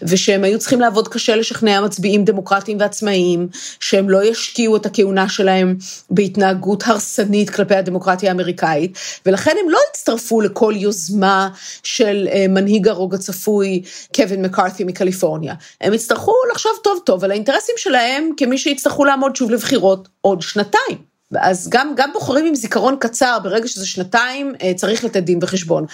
ושהם 0.02 0.44
היו 0.44 0.60
צריכים 0.60 0.82
לעבוד 0.82 1.08
קשה 1.08 1.36
לשכנע 1.36 1.82
מצביעים 1.82 2.26
דמוקרטיים 2.26 2.80
ועצמאיים, 2.80 3.48
שהם 3.80 4.10
לא 4.10 4.24
ישקיעו 4.24 4.76
את 4.76 4.86
הכהונה 4.86 5.30
שלהם 5.30 5.78
בהתנהגות 6.10 6.84
הרסנית 6.86 7.50
כלפי 7.50 7.76
הדמוקרטיה 7.76 8.30
האמריקאית, 8.30 8.98
ולכן 9.26 9.56
הם 9.64 9.70
לא 9.70 9.80
הצטרפו 9.90 10.42
לכל 10.42 10.74
יוזמה 10.78 11.50
של 11.84 12.28
אה, 12.32 12.46
מנהיג 12.50 12.88
הרוג 12.88 13.16
הצפוי, 13.16 13.82
קווין 14.16 14.46
מקארתי 14.46 14.84
מקליפורניה. 14.84 15.54
הם 15.82 15.94
יצטרכו 15.94 16.34
לחשוב 16.52 16.72
טוב 16.84 17.00
טוב 17.06 17.24
על 17.24 17.32
האינטרסים 17.32 17.76
שלהם 17.78 18.30
כמי 18.38 18.58
שיצטרכו 18.58 19.06
לעמוד 19.06 19.36
שוב 19.36 19.52
לבחירות 19.52 20.08
עוד 20.22 20.42
שנתיים. 20.42 21.15
אז 21.40 21.70
גם, 21.70 21.94
גם 21.96 22.14
בוחרים 22.14 22.46
עם 22.46 22.56
זיכרון 22.56 22.96
קצר, 23.00 23.38
ברגע 23.44 23.68
שזה 23.68 23.88
שנתיים, 23.88 24.54
אה, 24.62 24.74
צריך 24.76 25.04
לתת 25.04 25.24
דין 25.24 25.40
וחשבון. 25.42 25.86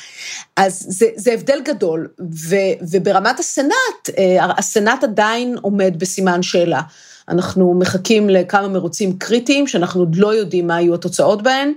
אז 0.55 0.85
זה, 0.89 1.05
זה 1.15 1.33
הבדל 1.33 1.61
גדול, 1.65 2.07
ו, 2.33 2.55
וברמת 2.91 3.39
הסנאט, 3.39 4.09
אה, 4.17 4.45
הסנאט 4.57 5.03
עדיין 5.03 5.55
עומד 5.61 5.93
בסימן 5.99 6.43
שאלה. 6.43 6.81
אנחנו 7.29 7.73
מחכים 7.73 8.29
לכמה 8.29 8.67
מרוצים 8.67 9.17
קריטיים, 9.17 9.67
שאנחנו 9.67 10.01
עוד 10.01 10.15
לא 10.15 10.33
יודעים 10.33 10.67
מה 10.67 10.75
היו 10.75 10.95
התוצאות 10.95 11.41
בהן, 11.41 11.73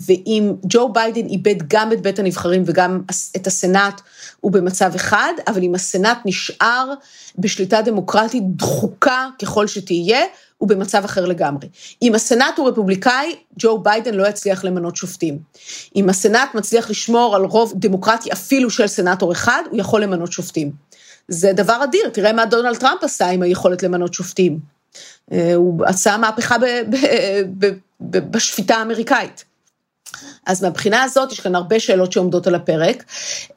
ואם 0.00 0.52
ג'ו 0.66 0.88
ביידן 0.88 1.26
איבד 1.26 1.54
גם 1.68 1.92
את 1.92 2.00
בית 2.00 2.18
הנבחרים 2.18 2.62
וגם 2.66 3.02
את 3.36 3.46
הסנאט, 3.46 4.00
הוא 4.40 4.52
במצב 4.52 4.92
אחד, 4.94 5.32
אבל 5.46 5.62
אם 5.62 5.74
הסנאט 5.74 6.18
נשאר 6.24 6.92
בשליטה 7.38 7.82
דמוקרטית 7.82 8.42
דחוקה 8.56 9.28
ככל 9.42 9.66
שתהיה, 9.66 10.20
הוא 10.58 10.68
במצב 10.68 11.04
אחר 11.04 11.26
לגמרי. 11.26 11.68
אם 12.02 12.14
הסנאט 12.14 12.58
הוא 12.58 12.68
רפובליקאי, 12.68 13.36
ג'ו 13.58 13.78
ביידן 13.78 14.14
לא 14.14 14.28
יצליח 14.28 14.64
למנות 14.64 14.96
שופטים. 14.96 15.38
אם 15.96 16.08
הסנאט 16.08 16.54
מצליח 16.54 16.90
לשמור 16.90 17.36
על 17.36 17.44
רוב 17.44 17.72
דמוקרטי 17.76 18.32
אפילו 18.32 18.70
של 18.70 18.86
סנאטור 18.86 19.32
אחד, 19.32 19.62
הוא 19.70 19.80
יכול 19.80 20.02
למנות 20.02 20.32
שופטים. 20.32 20.72
זה 21.28 21.52
דבר 21.52 21.84
אדיר, 21.84 22.08
תראה 22.08 22.32
מה 22.32 22.46
דונלד 22.46 22.76
טראמפ 22.76 23.04
עשה 23.04 23.28
עם 23.28 23.42
היכולת 23.42 23.82
למנות 23.82 24.14
שופטים. 24.14 24.58
אה, 25.32 25.54
הוא 25.54 25.84
עשה 25.86 26.16
מהפכה 26.16 26.56
בשפיטה 28.00 28.76
האמריקאית. 28.76 29.44
אז 30.46 30.62
מהבחינה 30.62 31.02
הזאת 31.02 31.32
יש 31.32 31.40
כאן 31.40 31.54
הרבה 31.54 31.80
שאלות 31.80 32.12
שעומדות 32.12 32.46
על 32.46 32.54
הפרק, 32.54 33.04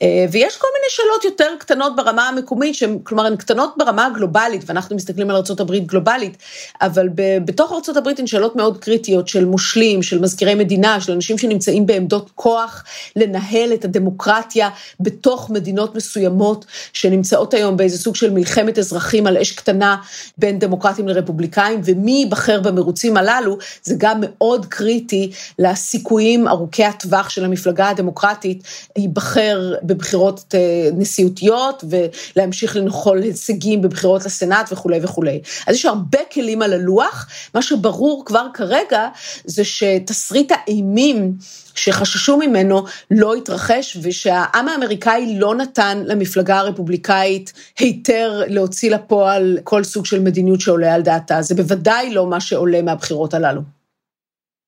אה, 0.01 0.25
ויש 0.31 0.57
כל 0.57 0.67
מיני 0.73 0.89
שאלות 0.89 1.23
יותר 1.23 1.55
קטנות 1.59 1.95
ברמה 1.95 2.27
המקומית, 2.27 2.75
שהן, 2.75 2.97
כלומר 3.03 3.25
הן 3.25 3.35
קטנות 3.35 3.73
ברמה 3.77 4.05
הגלובלית, 4.05 4.61
ואנחנו 4.65 4.95
מסתכלים 4.95 5.29
על 5.29 5.35
ארה"ב 5.35 5.75
גלובלית, 5.85 6.37
אבל 6.81 7.09
בתוך 7.45 7.71
ארה"ב 7.71 8.07
הן 8.17 8.27
שאלות 8.27 8.55
מאוד 8.55 8.77
קריטיות 8.77 9.27
של 9.27 9.45
מושלים, 9.45 10.03
של 10.03 10.19
מזכירי 10.19 10.55
מדינה, 10.55 11.01
של 11.01 11.11
אנשים 11.11 11.37
שנמצאים 11.37 11.85
בעמדות 11.85 12.31
כוח 12.35 12.83
לנהל 13.15 13.73
את 13.73 13.85
הדמוקרטיה 13.85 14.69
בתוך 14.99 15.49
מדינות 15.49 15.95
מסוימות, 15.95 16.65
שנמצאות 16.93 17.53
היום 17.53 17.77
באיזה 17.77 17.97
סוג 17.97 18.15
של 18.15 18.31
מלחמת 18.31 18.79
אזרחים 18.79 19.27
על 19.27 19.37
אש 19.37 19.51
קטנה 19.51 19.95
בין 20.37 20.59
דמוקרטים 20.59 21.07
לרפובליקאים, 21.07 21.81
ומי 21.85 22.11
ייבחר 22.11 22.59
במרוצים 22.59 23.17
הללו, 23.17 23.57
זה 23.83 23.95
גם 23.97 24.17
מאוד 24.21 24.65
קריטי 24.65 25.31
לסיכויים 25.59 26.36
ארוכי 26.47 26.83
הטווח 26.83 27.29
של 27.29 27.45
המפלגה 27.45 27.89
הדמוקרטית 27.89 28.63
ייבחר 28.97 29.73
בבחירות 29.83 30.55
אה, 30.55 30.89
נשיאותיות 30.93 31.83
ולהמשיך 31.89 32.75
לנחול 32.75 33.21
הישגים 33.21 33.81
בבחירות 33.81 34.25
לסנאט 34.25 34.69
וכולי 34.71 34.99
וכולי. 35.01 35.41
אז 35.67 35.75
יש 35.75 35.85
הרבה 35.85 36.19
כלים 36.33 36.61
על 36.61 36.73
הלוח, 36.73 37.27
מה 37.55 37.61
שברור 37.61 38.23
כבר 38.25 38.47
כרגע 38.53 39.07
זה 39.45 39.63
שתסריט 39.63 40.51
האימים 40.51 41.37
שחששו 41.75 42.37
ממנו 42.37 42.83
לא 43.11 43.35
התרחש, 43.35 43.97
ושהעם 44.01 44.67
האמריקאי 44.67 45.35
לא 45.39 45.55
נתן 45.55 46.03
למפלגה 46.05 46.57
הרפובליקאית 46.57 47.53
היתר 47.79 48.41
להוציא 48.47 48.91
לפועל 48.91 49.57
כל 49.63 49.83
סוג 49.83 50.05
של 50.05 50.19
מדיניות 50.19 50.61
שעולה 50.61 50.93
על 50.93 51.01
דעתה. 51.01 51.41
זה 51.41 51.55
בוודאי 51.55 52.13
לא 52.13 52.27
מה 52.27 52.39
שעולה 52.39 52.81
מהבחירות 52.81 53.33
הללו. 53.33 53.76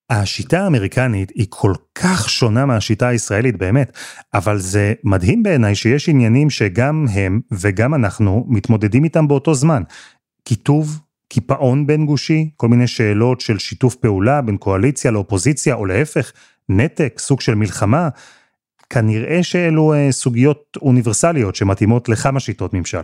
השיטה 0.10 0.64
האמריקנית 0.64 1.32
היא 1.36 1.48
כל 1.50 1.74
כך 1.96 2.30
שונה 2.30 2.66
מהשיטה 2.66 3.08
הישראלית 3.08 3.58
באמת, 3.58 3.98
אבל 4.34 4.60
זה 4.60 4.94
מדהים 5.04 5.44
בעיניי 5.44 5.76
שיש 5.76 6.10
עניינים 6.10 6.50
שגם 6.50 7.06
הם 7.14 7.42
וגם 7.52 7.94
אנחנו 7.94 8.46
מתמודדים 8.48 9.04
איתם 9.04 9.28
באותו 9.28 9.54
זמן. 9.54 9.84
קיטוב, 10.44 11.00
קיפאון 11.30 11.88
בין 11.88 12.06
גושי, 12.06 12.50
כל 12.56 12.68
מיני 12.68 12.88
שאלות 12.88 13.42
של 13.42 13.60
שיתוף 13.60 13.96
פעולה 13.96 14.42
בין 14.42 14.58
קואליציה 14.58 15.12
לאופוזיציה, 15.12 15.76
או 15.76 15.86
להפך, 15.86 16.32
נתק, 16.70 17.20
סוג 17.20 17.42
של 17.42 17.56
מלחמה. 17.56 18.10
כנראה 18.90 19.44
שאלו 19.44 19.94
אה, 19.94 20.08
סוגיות 20.12 20.78
אוניברסליות 20.82 21.56
שמתאימות 21.56 22.10
לכמה 22.10 22.40
שיטות 22.40 22.74
ממשל. 22.74 23.02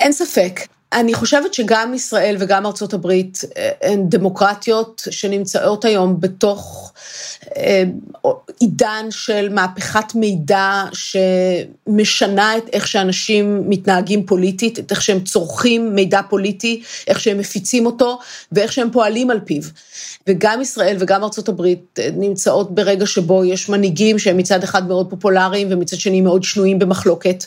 אין 0.00 0.12
ספק. 0.12 0.60
אני 0.92 1.14
חושבת 1.14 1.54
שגם 1.54 1.94
ישראל 1.94 2.36
וגם 2.38 2.66
ארצות 2.66 2.94
הברית 2.94 3.40
אה, 3.56 3.70
הן 3.82 4.08
דמוקרטיות 4.08 5.02
שנמצאות 5.10 5.84
היום 5.84 6.20
בתוך 6.20 6.92
אה, 7.56 7.82
עידן 8.60 9.06
של 9.10 9.48
מהפכת 9.48 10.14
מידע 10.14 10.84
שמשנה 10.92 12.56
את 12.56 12.62
איך 12.72 12.88
שאנשים 12.88 13.70
מתנהגים 13.70 14.26
פוליטית, 14.26 14.78
את 14.78 14.90
איך 14.90 15.02
שהם 15.02 15.20
צורכים 15.20 15.94
מידע 15.94 16.20
פוליטי, 16.30 16.82
איך 17.06 17.20
שהם 17.20 17.38
מפיצים 17.38 17.86
אותו 17.86 18.18
ואיך 18.52 18.72
שהם 18.72 18.90
פועלים 18.92 19.30
על 19.30 19.40
פיו. 19.44 19.62
וגם 20.26 20.60
ישראל 20.60 20.96
וגם 21.00 21.24
ארצות 21.24 21.48
הברית 21.48 21.98
אה, 21.98 22.08
נמצאות 22.16 22.74
ברגע 22.74 23.06
שבו 23.06 23.44
יש 23.44 23.68
מנהיגים 23.68 24.18
שהם 24.18 24.36
מצד 24.36 24.62
אחד 24.62 24.88
מאוד 24.88 25.10
פופולריים 25.10 25.68
ומצד 25.70 25.96
שני 25.96 26.20
מאוד 26.20 26.42
שנויים 26.42 26.78
במחלוקת. 26.78 27.44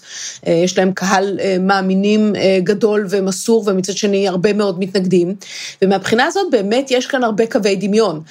יש 0.47 0.77
להם 0.77 0.91
קהל 0.93 1.39
מאמינים 1.59 2.33
גדול 2.63 3.07
ומסוים. 3.09 3.34
מסור 3.35 3.63
ומצד 3.67 3.97
שני 3.97 4.27
הרבה 4.27 4.53
מאוד 4.53 4.79
מתנגדים, 4.79 5.35
ומהבחינה 5.81 6.25
הזאת 6.25 6.47
באמת 6.51 6.91
יש 6.91 7.07
כאן 7.07 7.23
הרבה 7.23 7.47
קווי 7.47 7.75
דמיון. 7.75 8.21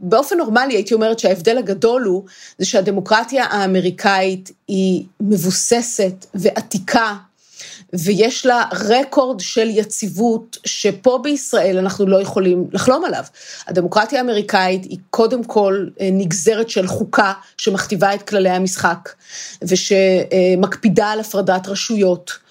באופן 0.00 0.36
נורמלי 0.38 0.74
הייתי 0.74 0.94
אומרת 0.94 1.18
שההבדל 1.18 1.58
הגדול 1.58 2.02
הוא, 2.02 2.24
זה 2.58 2.66
שהדמוקרטיה 2.66 3.44
האמריקאית 3.44 4.50
היא 4.68 5.04
מבוססת 5.20 6.26
ועתיקה 6.34 7.14
ויש 7.92 8.46
לה 8.46 8.64
רקורד 8.72 9.40
של 9.40 9.68
יציבות 9.70 10.58
שפה 10.64 11.20
בישראל 11.22 11.78
אנחנו 11.78 12.06
לא 12.06 12.22
יכולים 12.22 12.68
לחלום 12.72 13.04
עליו. 13.04 13.24
הדמוקרטיה 13.66 14.18
האמריקאית 14.18 14.84
היא 14.84 14.98
קודם 15.10 15.44
כל 15.44 15.86
אה, 16.00 16.08
נגזרת 16.12 16.70
של 16.70 16.86
חוקה 16.86 17.32
שמכתיבה 17.56 18.14
את 18.14 18.22
כללי 18.22 18.50
המשחק 18.50 19.08
ושמקפידה 19.62 21.06
על 21.06 21.20
הפרדת 21.20 21.68
רשויות. 21.68 22.41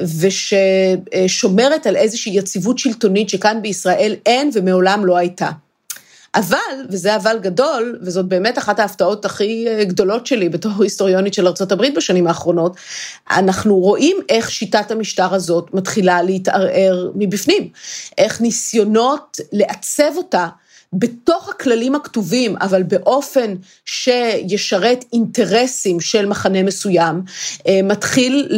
וששומרת 0.00 1.86
על 1.86 1.96
איזושהי 1.96 2.36
יציבות 2.36 2.78
שלטונית 2.78 3.28
שכאן 3.28 3.62
בישראל 3.62 4.14
אין 4.26 4.50
ומעולם 4.54 5.06
לא 5.06 5.16
הייתה. 5.16 5.50
אבל, 6.34 6.86
וזה 6.90 7.16
אבל 7.16 7.38
גדול, 7.40 7.98
וזאת 8.02 8.26
באמת 8.26 8.58
אחת 8.58 8.78
ההפתעות 8.78 9.24
הכי 9.24 9.66
אה, 9.68 9.84
גדולות 9.84 10.26
שלי 10.26 10.48
בתור 10.48 10.72
היסטוריונית 10.82 11.34
של 11.34 11.46
ארה"ב 11.46 11.94
בשנים 11.96 12.26
האחרונות, 12.26 12.76
אנחנו 13.30 13.76
רואים 13.76 14.16
איך 14.28 14.50
שיטת 14.50 14.90
המשטר 14.90 15.34
הזאת 15.34 15.74
מתחילה 15.74 16.22
להתערער 16.22 17.10
מבפנים, 17.14 17.68
איך 18.18 18.40
ניסיונות 18.40 19.36
לעצב 19.52 20.16
אותה 20.16 20.48
בתוך 20.94 21.48
הכללים 21.48 21.94
הכתובים, 21.94 22.56
אבל 22.60 22.82
באופן 22.82 23.54
שישרת 23.84 25.04
אינטרסים 25.12 26.00
של 26.00 26.26
מחנה 26.26 26.62
מסוים, 26.62 27.22
אה, 27.68 27.80
מתחיל 27.82 28.48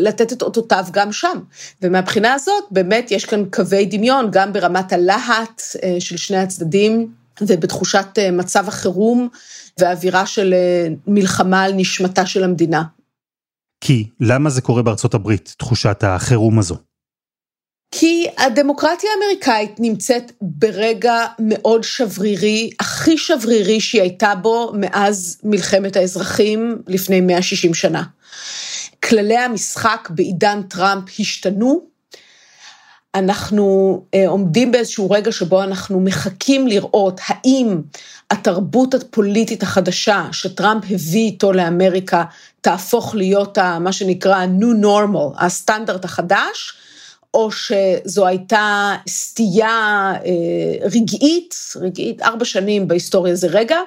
לתת 0.00 0.32
את 0.32 0.42
אותותיו 0.42 0.84
גם 0.92 1.12
שם. 1.12 1.38
ומהבחינה 1.82 2.34
הזאת, 2.34 2.64
באמת 2.70 3.10
יש 3.10 3.24
כאן 3.24 3.44
קווי 3.50 3.86
דמיון, 3.86 4.28
גם 4.30 4.52
ברמת 4.52 4.92
הלהט 4.92 5.62
אה, 5.82 5.96
של 5.98 6.16
שני 6.16 6.36
הצדדים, 6.38 7.12
ובתחושת 7.40 8.06
אה, 8.18 8.30
מצב 8.30 8.68
החירום 8.68 9.28
ואווירה 9.80 10.26
של 10.26 10.54
מלחמה 11.06 11.62
על 11.62 11.72
נשמתה 11.76 12.26
של 12.26 12.44
המדינה. 12.44 12.82
כי 13.80 14.08
למה 14.20 14.50
זה 14.50 14.60
קורה 14.60 14.82
בארצות 14.82 15.14
הברית, 15.14 15.54
תחושת 15.58 16.04
החירום 16.06 16.58
הזו? 16.58 16.87
כי 17.90 18.26
הדמוקרטיה 18.38 19.10
האמריקאית 19.14 19.74
נמצאת 19.78 20.32
ברגע 20.40 21.26
מאוד 21.38 21.84
שברירי, 21.84 22.70
הכי 22.80 23.18
שברירי 23.18 23.80
שהיא 23.80 24.02
הייתה 24.02 24.34
בו 24.34 24.72
מאז 24.74 25.38
מלחמת 25.44 25.96
האזרחים 25.96 26.82
לפני 26.86 27.20
160 27.20 27.74
שנה. 27.74 28.02
כללי 29.02 29.38
המשחק 29.38 30.08
בעידן 30.10 30.62
טראמפ 30.62 31.04
השתנו. 31.20 31.86
אנחנו 33.14 33.98
אה, 34.14 34.28
עומדים 34.28 34.72
באיזשהו 34.72 35.10
רגע 35.10 35.32
שבו 35.32 35.62
אנחנו 35.62 36.00
מחכים 36.00 36.66
לראות 36.66 37.20
האם 37.26 37.80
התרבות 38.30 38.94
הפוליטית 38.94 39.62
החדשה 39.62 40.24
שטראמפ 40.32 40.84
הביא 40.90 41.20
איתו 41.20 41.52
לאמריקה 41.52 42.24
תהפוך 42.60 43.14
להיות 43.14 43.58
מה 43.58 43.92
שנקרא 43.92 44.46
new 44.60 44.84
normal, 44.84 45.44
הסטנדרט 45.44 46.04
החדש, 46.04 46.72
או 47.34 47.50
שזו 47.50 48.26
הייתה 48.26 48.94
סטייה 49.08 50.12
אה, 50.24 50.86
רגעית, 50.86 51.54
רגעית, 51.76 52.22
ארבע 52.22 52.44
שנים 52.44 52.88
בהיסטוריה 52.88 53.34
זה 53.34 53.46
רגע, 53.46 53.78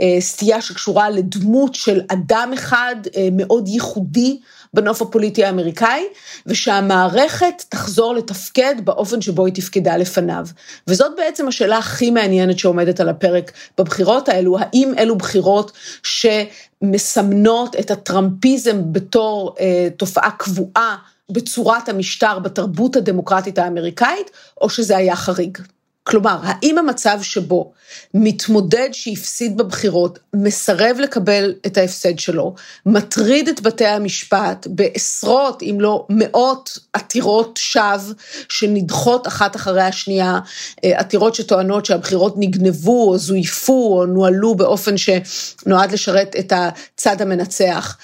אה, 0.00 0.16
סטייה 0.20 0.60
שקשורה 0.60 1.10
לדמות 1.10 1.74
של 1.74 2.00
אדם 2.08 2.50
אחד 2.54 2.96
אה, 3.16 3.28
מאוד 3.32 3.68
ייחודי 3.68 4.38
בנוף 4.74 5.02
הפוליטי 5.02 5.44
האמריקאי, 5.44 6.04
ושהמערכת 6.46 7.64
תחזור 7.68 8.14
לתפקד 8.14 8.74
באופן 8.84 9.20
שבו 9.20 9.46
היא 9.46 9.54
תפקדה 9.54 9.96
לפניו. 9.96 10.46
וזאת 10.88 11.12
בעצם 11.16 11.48
השאלה 11.48 11.78
הכי 11.78 12.10
מעניינת 12.10 12.58
שעומדת 12.58 13.00
על 13.00 13.08
הפרק 13.08 13.52
בבחירות 13.78 14.28
האלו, 14.28 14.56
האם 14.58 14.92
אלו 14.98 15.16
בחירות 15.16 15.72
שמסמנות 16.02 17.76
את 17.76 17.90
הטראמפיזם 17.90 18.92
בתור 18.92 19.54
אה, 19.60 19.88
תופעה 19.96 20.30
קבועה, 20.30 20.96
בצורת 21.30 21.88
המשטר, 21.88 22.38
בתרבות 22.38 22.96
הדמוקרטית 22.96 23.58
האמריקאית, 23.58 24.30
או 24.60 24.70
שזה 24.70 24.96
היה 24.96 25.16
חריג. 25.16 25.58
כלומר, 26.04 26.38
האם 26.42 26.78
המצב 26.78 27.18
שבו 27.22 27.72
מתמודד 28.14 28.88
שהפסיד 28.92 29.56
בבחירות, 29.56 30.18
מסרב 30.34 30.96
לקבל 31.00 31.54
את 31.66 31.78
ההפסד 31.78 32.18
שלו, 32.18 32.54
מטריד 32.86 33.48
את 33.48 33.60
בתי 33.60 33.86
המשפט 33.86 34.66
בעשרות, 34.70 35.62
אם 35.62 35.76
לא 35.80 36.06
מאות, 36.08 36.78
עתירות 36.92 37.56
שווא 37.62 38.14
שנדחות 38.48 39.26
אחת 39.26 39.56
אחרי 39.56 39.82
השנייה, 39.82 40.38
אה, 40.84 40.98
עתירות 40.98 41.34
שטוענות 41.34 41.86
שהבחירות 41.86 42.34
נגנבו 42.36 43.08
או 43.08 43.18
זויפו 43.18 43.98
או 43.98 44.06
נוהלו 44.06 44.54
באופן 44.54 44.94
שנועד 44.96 45.92
לשרת 45.92 46.36
את 46.38 46.52
הצד 46.56 47.22
המנצח. 47.22 47.96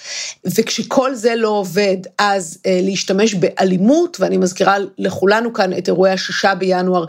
וכשכל 0.45 1.15
זה 1.15 1.35
לא 1.35 1.49
עובד, 1.49 1.97
אז 2.17 2.57
אה, 2.65 2.79
להשתמש 2.83 3.33
באלימות, 3.33 4.17
ואני 4.19 4.37
מזכירה 4.37 4.77
לכולנו 4.97 5.53
כאן 5.53 5.77
את 5.77 5.87
אירועי 5.87 6.11
השישה 6.11 6.55
בינואר 6.55 7.05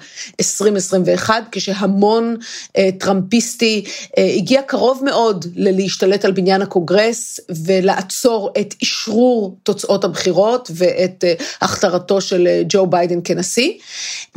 2021, 0.80 1.44
כשהמון 1.52 2.36
אה, 2.76 2.88
טראמפיסטי, 2.98 3.84
אה, 4.18 4.32
הגיע 4.36 4.62
קרוב 4.62 5.00
מאוד 5.04 5.46
ללהשתלט 5.54 6.24
על 6.24 6.32
בניין 6.32 6.62
הקונגרס 6.62 7.40
ולעצור 7.66 8.50
את 8.60 8.74
אשרור 8.82 9.56
תוצאות 9.62 10.04
הבחירות 10.04 10.70
ואת 10.74 11.24
אה, 11.24 11.34
הכתרתו 11.60 12.20
של 12.20 12.48
ג'ו 12.68 12.86
ביידן 12.86 13.18
כנשיא. 13.24 13.72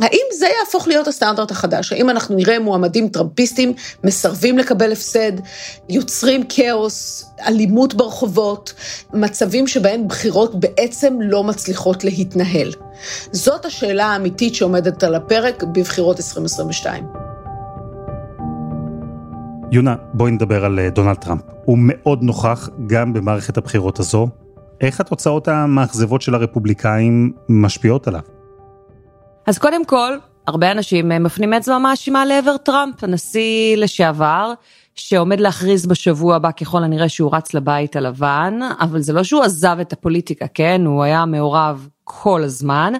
האם 0.00 0.26
זה 0.38 0.46
יהפוך 0.60 0.88
להיות 0.88 1.08
הסטנדרט 1.08 1.50
החדש? 1.50 1.92
האם 1.92 2.10
אנחנו 2.10 2.36
נראה 2.36 2.58
מועמדים 2.58 3.08
טראמפיסטים 3.08 3.72
מסרבים 4.04 4.58
לקבל 4.58 4.92
הפסד, 4.92 5.32
יוצרים 5.88 6.44
כאוס, 6.48 7.24
אלימות 7.46 7.94
ברחובות, 7.94 8.72
מצבים 9.12 9.66
שבהם 9.66 10.08
בחירות 10.08 10.60
בעצם 10.60 11.14
לא 11.20 11.44
מצליחות 11.44 12.04
להתנהל? 12.04 12.72
זאת 13.32 13.64
השאלה 13.64 14.06
האמיתית 14.06 14.54
שעומדת 14.54 15.04
על 15.04 15.14
הפרק 15.14 15.62
בבחירות 15.62 16.18
2022. 16.36 17.04
יונה, 19.72 19.94
בואי 20.12 20.30
נדבר 20.30 20.64
על 20.64 20.78
אה, 20.78 20.90
דונלד 20.90 21.16
טראמפ. 21.16 21.42
הוא 21.64 21.78
מאוד 21.80 22.22
נוכח 22.22 22.68
גם 22.86 23.12
במערכת 23.12 23.56
הבחירות 23.56 24.00
הזו. 24.00 24.28
איך 24.80 25.00
התוצאות 25.00 25.48
המאכזבות 25.48 26.22
של 26.22 26.34
הרפובליקאים 26.34 27.32
משפיעות 27.48 28.08
עליו? 28.08 28.20
אז 29.46 29.58
קודם 29.58 29.84
כל, 29.84 30.16
הרבה 30.46 30.72
אנשים 30.72 31.12
אה, 31.12 31.18
מפנים 31.18 31.54
אצבע 31.54 31.78
מאשימה 31.78 32.24
לעבר 32.24 32.56
טראמפ, 32.56 33.04
הנשיא 33.04 33.76
לשעבר, 33.76 34.52
שעומד 34.94 35.40
להכריז 35.40 35.86
בשבוע 35.86 36.36
הבא 36.36 36.50
ככל 36.50 36.84
הנראה 36.84 37.08
שהוא 37.08 37.34
רץ 37.34 37.54
לבית 37.54 37.96
הלבן, 37.96 38.60
אבל 38.80 39.00
זה 39.00 39.12
לא 39.12 39.22
שהוא 39.22 39.42
עזב 39.42 39.76
את 39.80 39.92
הפוליטיקה, 39.92 40.46
כן? 40.54 40.82
הוא 40.86 41.02
היה 41.02 41.24
מעורב 41.24 41.88
כל 42.04 42.42
הזמן, 42.42 42.92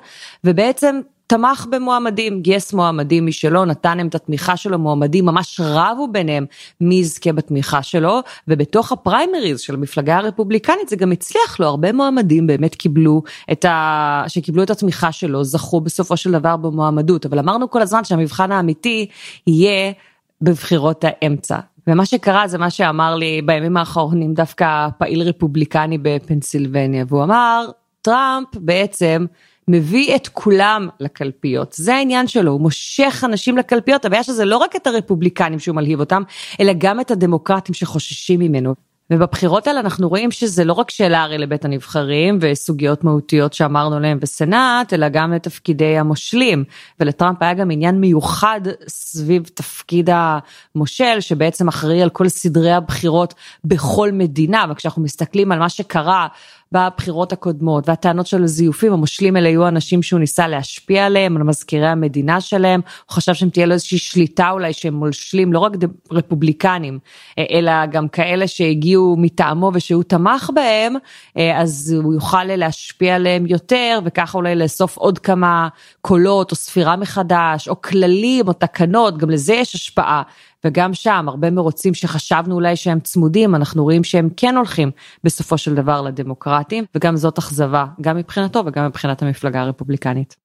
ובעצם 0.45 1.01
תמך 1.27 1.67
במועמדים, 1.71 2.41
גייס 2.41 2.73
מועמדים 2.73 3.27
משלו, 3.27 3.65
נתן 3.65 3.97
להם 3.97 4.07
את 4.07 4.15
התמיכה 4.15 4.57
שלו, 4.57 4.79
מועמדים 4.79 5.27
ממש 5.27 5.61
רבו 5.65 6.09
ביניהם 6.09 6.47
מי 6.81 6.95
יזכה 6.95 7.33
בתמיכה 7.33 7.83
שלו, 7.83 8.21
ובתוך 8.49 8.93
הפריימריז 8.93 9.61
של 9.61 9.75
המפלגה 9.75 10.17
הרפובליקנית 10.17 10.89
זה 10.89 10.97
גם 10.97 11.13
הצליח 11.13 11.61
לו, 11.61 11.67
הרבה 11.67 11.93
מועמדים 11.93 12.47
באמת 12.47 12.75
קיבלו 12.75 13.23
את 13.53 13.65
ה... 13.65 14.25
שקיבלו 14.29 14.63
את 14.63 14.71
התמיכה 14.71 15.13
שלו, 15.13 15.45
זכו 15.45 15.81
בסופו 15.81 16.17
של 16.17 16.33
דבר 16.33 16.57
במועמדות, 16.57 17.27
אבל 17.27 17.39
אמרנו 17.39 17.71
כל 17.71 17.83
הזמן 17.83 18.05
שהמבחן 18.05 18.53
האמיתי 18.53 19.07
יהיה 19.47 19.93
בבחירות 20.41 21.05
האמצע. 21.09 21.59
ומה 21.87 22.07
שקרה 22.07 22.49
זה 22.49 22.59
מה 22.59 22.71
שאמר 22.71 23.15
לי 23.15 23.43
בימים 23.43 23.77
האחרונים 23.77 24.35
דווקא 24.35 24.89
פעיל 24.99 25.23
רפובליקני 25.23 25.99
בפנסילבניה, 26.03 27.05
והוא 27.09 27.23
אמר, 27.23 27.67
טראמפ 28.03 28.49
בעצם 28.55 29.27
מביא 29.69 30.17
את 30.17 30.29
כולם 30.29 30.89
לקלפיות, 31.01 31.73
זה 31.73 31.95
העניין 31.95 32.27
שלו, 32.27 32.53
הוא 32.53 32.61
מושך 32.61 33.23
אנשים 33.25 33.59
לקלפיות, 33.59 34.05
הבעיה 34.05 34.23
שזה 34.23 34.45
לא 34.45 34.57
רק 34.57 34.77
את 34.77 34.87
הרפובליקנים 34.87 35.59
שהוא 35.59 35.77
מלהיב 35.77 36.01
אותם, 36.01 36.23
אלא 36.61 36.73
גם 36.79 37.01
את 37.01 37.11
הדמוקרטים 37.11 37.75
שחוששים 37.75 38.41
ממנו. 38.41 38.75
ובבחירות 39.11 39.67
האלה 39.67 39.81
אנחנו 39.81 40.09
רואים 40.09 40.31
שזה 40.31 40.65
לא 40.65 40.73
רק 40.73 40.91
שאלה 40.91 41.23
הרי 41.23 41.39
לבית 41.39 41.65
הנבחרים 41.65 42.39
וסוגיות 42.41 43.05
מהותיות 43.05 43.53
שאמרנו 43.53 44.01
להם 44.01 44.21
בסנאט, 44.21 44.93
אלא 44.93 45.09
גם 45.09 45.33
לתפקידי 45.33 45.99
המושלים. 45.99 46.65
ולטראמפ 47.01 47.43
היה 47.43 47.55
גם 47.55 47.71
עניין 47.71 48.01
מיוחד 48.01 48.61
סביב 48.89 49.43
תפקיד 49.55 50.11
המושל, 50.13 51.21
שבעצם 51.21 51.69
אחראי 51.69 52.03
על 52.03 52.11
כל 52.11 52.29
סדרי 52.29 52.73
הבחירות 52.73 53.35
בכל 53.65 54.13
מדינה, 54.13 54.65
וכשאנחנו 54.71 55.03
מסתכלים 55.03 55.53
על 55.53 55.59
מה 55.59 55.69
שקרה 55.69 56.27
בבחירות 56.75 57.33
הקודמות, 57.33 57.89
והטענות 57.89 58.27
של 58.27 58.45
הזיופים, 58.45 58.93
המושלים 58.93 59.37
האלה 59.37 59.49
היו 59.49 59.69
אנשים 59.69 60.03
שהוא 60.03 60.21
ניסה 60.21 60.49
להשפיע 60.49 61.07
עליהם, 61.07 61.37
על 61.37 61.43
מזכירי 61.43 61.87
המדינה 61.87 62.41
שלהם, 62.41 62.81
הוא 63.07 63.15
חשב 63.15 63.35
שהם 63.35 63.51
תהיה 63.51 63.67
לו 63.67 63.73
איזושהי 63.73 63.99
שליטה 63.99 64.51
אולי 64.51 64.73
שהם 64.73 64.95
מושלים, 64.95 65.53
לא 65.53 65.59
רק 65.59 65.73
רפובליקנים, 66.13 66.99
אלא 67.51 67.87
גם 67.87 68.09
כאלה 68.09 68.49
שהגיעו 68.49 69.17
מטעמו 69.19 69.71
ושהוא 69.75 70.03
תמך 70.03 70.51
בהם, 70.55 70.95
אז 71.55 71.97
הוא 72.03 72.15
יוכל 72.15 72.45
להשפיע 72.45 73.15
עליהם 73.15 73.47
יותר, 73.47 73.99
וככה 74.05 74.39
אולי 74.39 74.55
לאסוף 74.55 74.97
עוד 74.97 75.19
כמה 75.19 75.69
קולות, 76.01 76.51
או 76.51 76.57
ספירה 76.57 76.97
מחדש, 76.97 77.69
או 77.69 77.83
כללים, 77.83 78.49
או 78.49 78.53
תקנות, 78.53 79.19
גם 79.19 79.31
לזה 79.31 79.55
יש 79.55 79.75
השפעה. 79.75 80.23
וגם 80.67 80.95
שם 80.95 81.25
הרבה 81.29 81.51
מרוצים 81.51 81.95
שחשבנו 81.95 82.55
אולי 82.55 82.77
שהם 82.77 83.01
צמודים, 83.01 83.55
אנחנו 83.55 83.83
רואים 83.83 84.05
שהם 84.05 84.29
כן 84.37 84.57
הולכים 84.57 84.91
בסופו 85.25 85.59
של 85.59 85.75
דבר 85.75 86.03
לדמוקרטים, 86.03 86.85
וגם 86.95 87.17
זאת 87.17 87.39
אכזבה, 87.39 87.87
גם 88.01 88.17
מבחינתו 88.17 88.63
וגם 88.67 88.87
מבחינת 88.87 89.23
המפלגה 89.23 89.61
הרפובליקנית. 89.61 90.45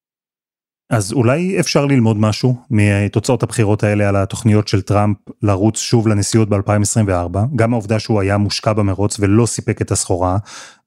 אז 0.89 1.13
אולי 1.13 1.59
אפשר 1.59 1.85
ללמוד 1.85 2.17
משהו 2.17 2.55
מתוצאות 2.71 3.43
הבחירות 3.43 3.83
האלה 3.83 4.09
על 4.09 4.15
התוכניות 4.15 4.67
של 4.67 4.81
טראמפ 4.81 5.17
לרוץ 5.43 5.79
שוב 5.79 6.07
לנשיאות 6.07 6.49
ב-2024, 6.49 7.39
גם 7.55 7.73
העובדה 7.73 7.99
שהוא 7.99 8.21
היה 8.21 8.37
מושקע 8.37 8.73
במרוץ 8.73 9.19
ולא 9.19 9.45
סיפק 9.45 9.81
את 9.81 9.91
הסחורה, 9.91 10.37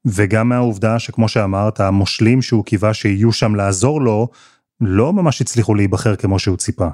וגם 0.05 0.49
מהעובדה 0.49 0.99
שכמו 0.99 1.27
שאמרת, 1.27 1.79
המושלים 1.79 2.41
שהוא 2.41 2.65
קיווה 2.65 2.93
שיהיו 2.93 3.31
שם 3.31 3.55
לעזור 3.55 4.01
לו, 4.01 4.27
לא 4.81 5.13
ממש 5.13 5.41
הצליחו 5.41 5.75
להיבחר 5.75 6.15
כמו 6.15 6.39
שהוא 6.39 6.57
ציפה. 6.57 6.87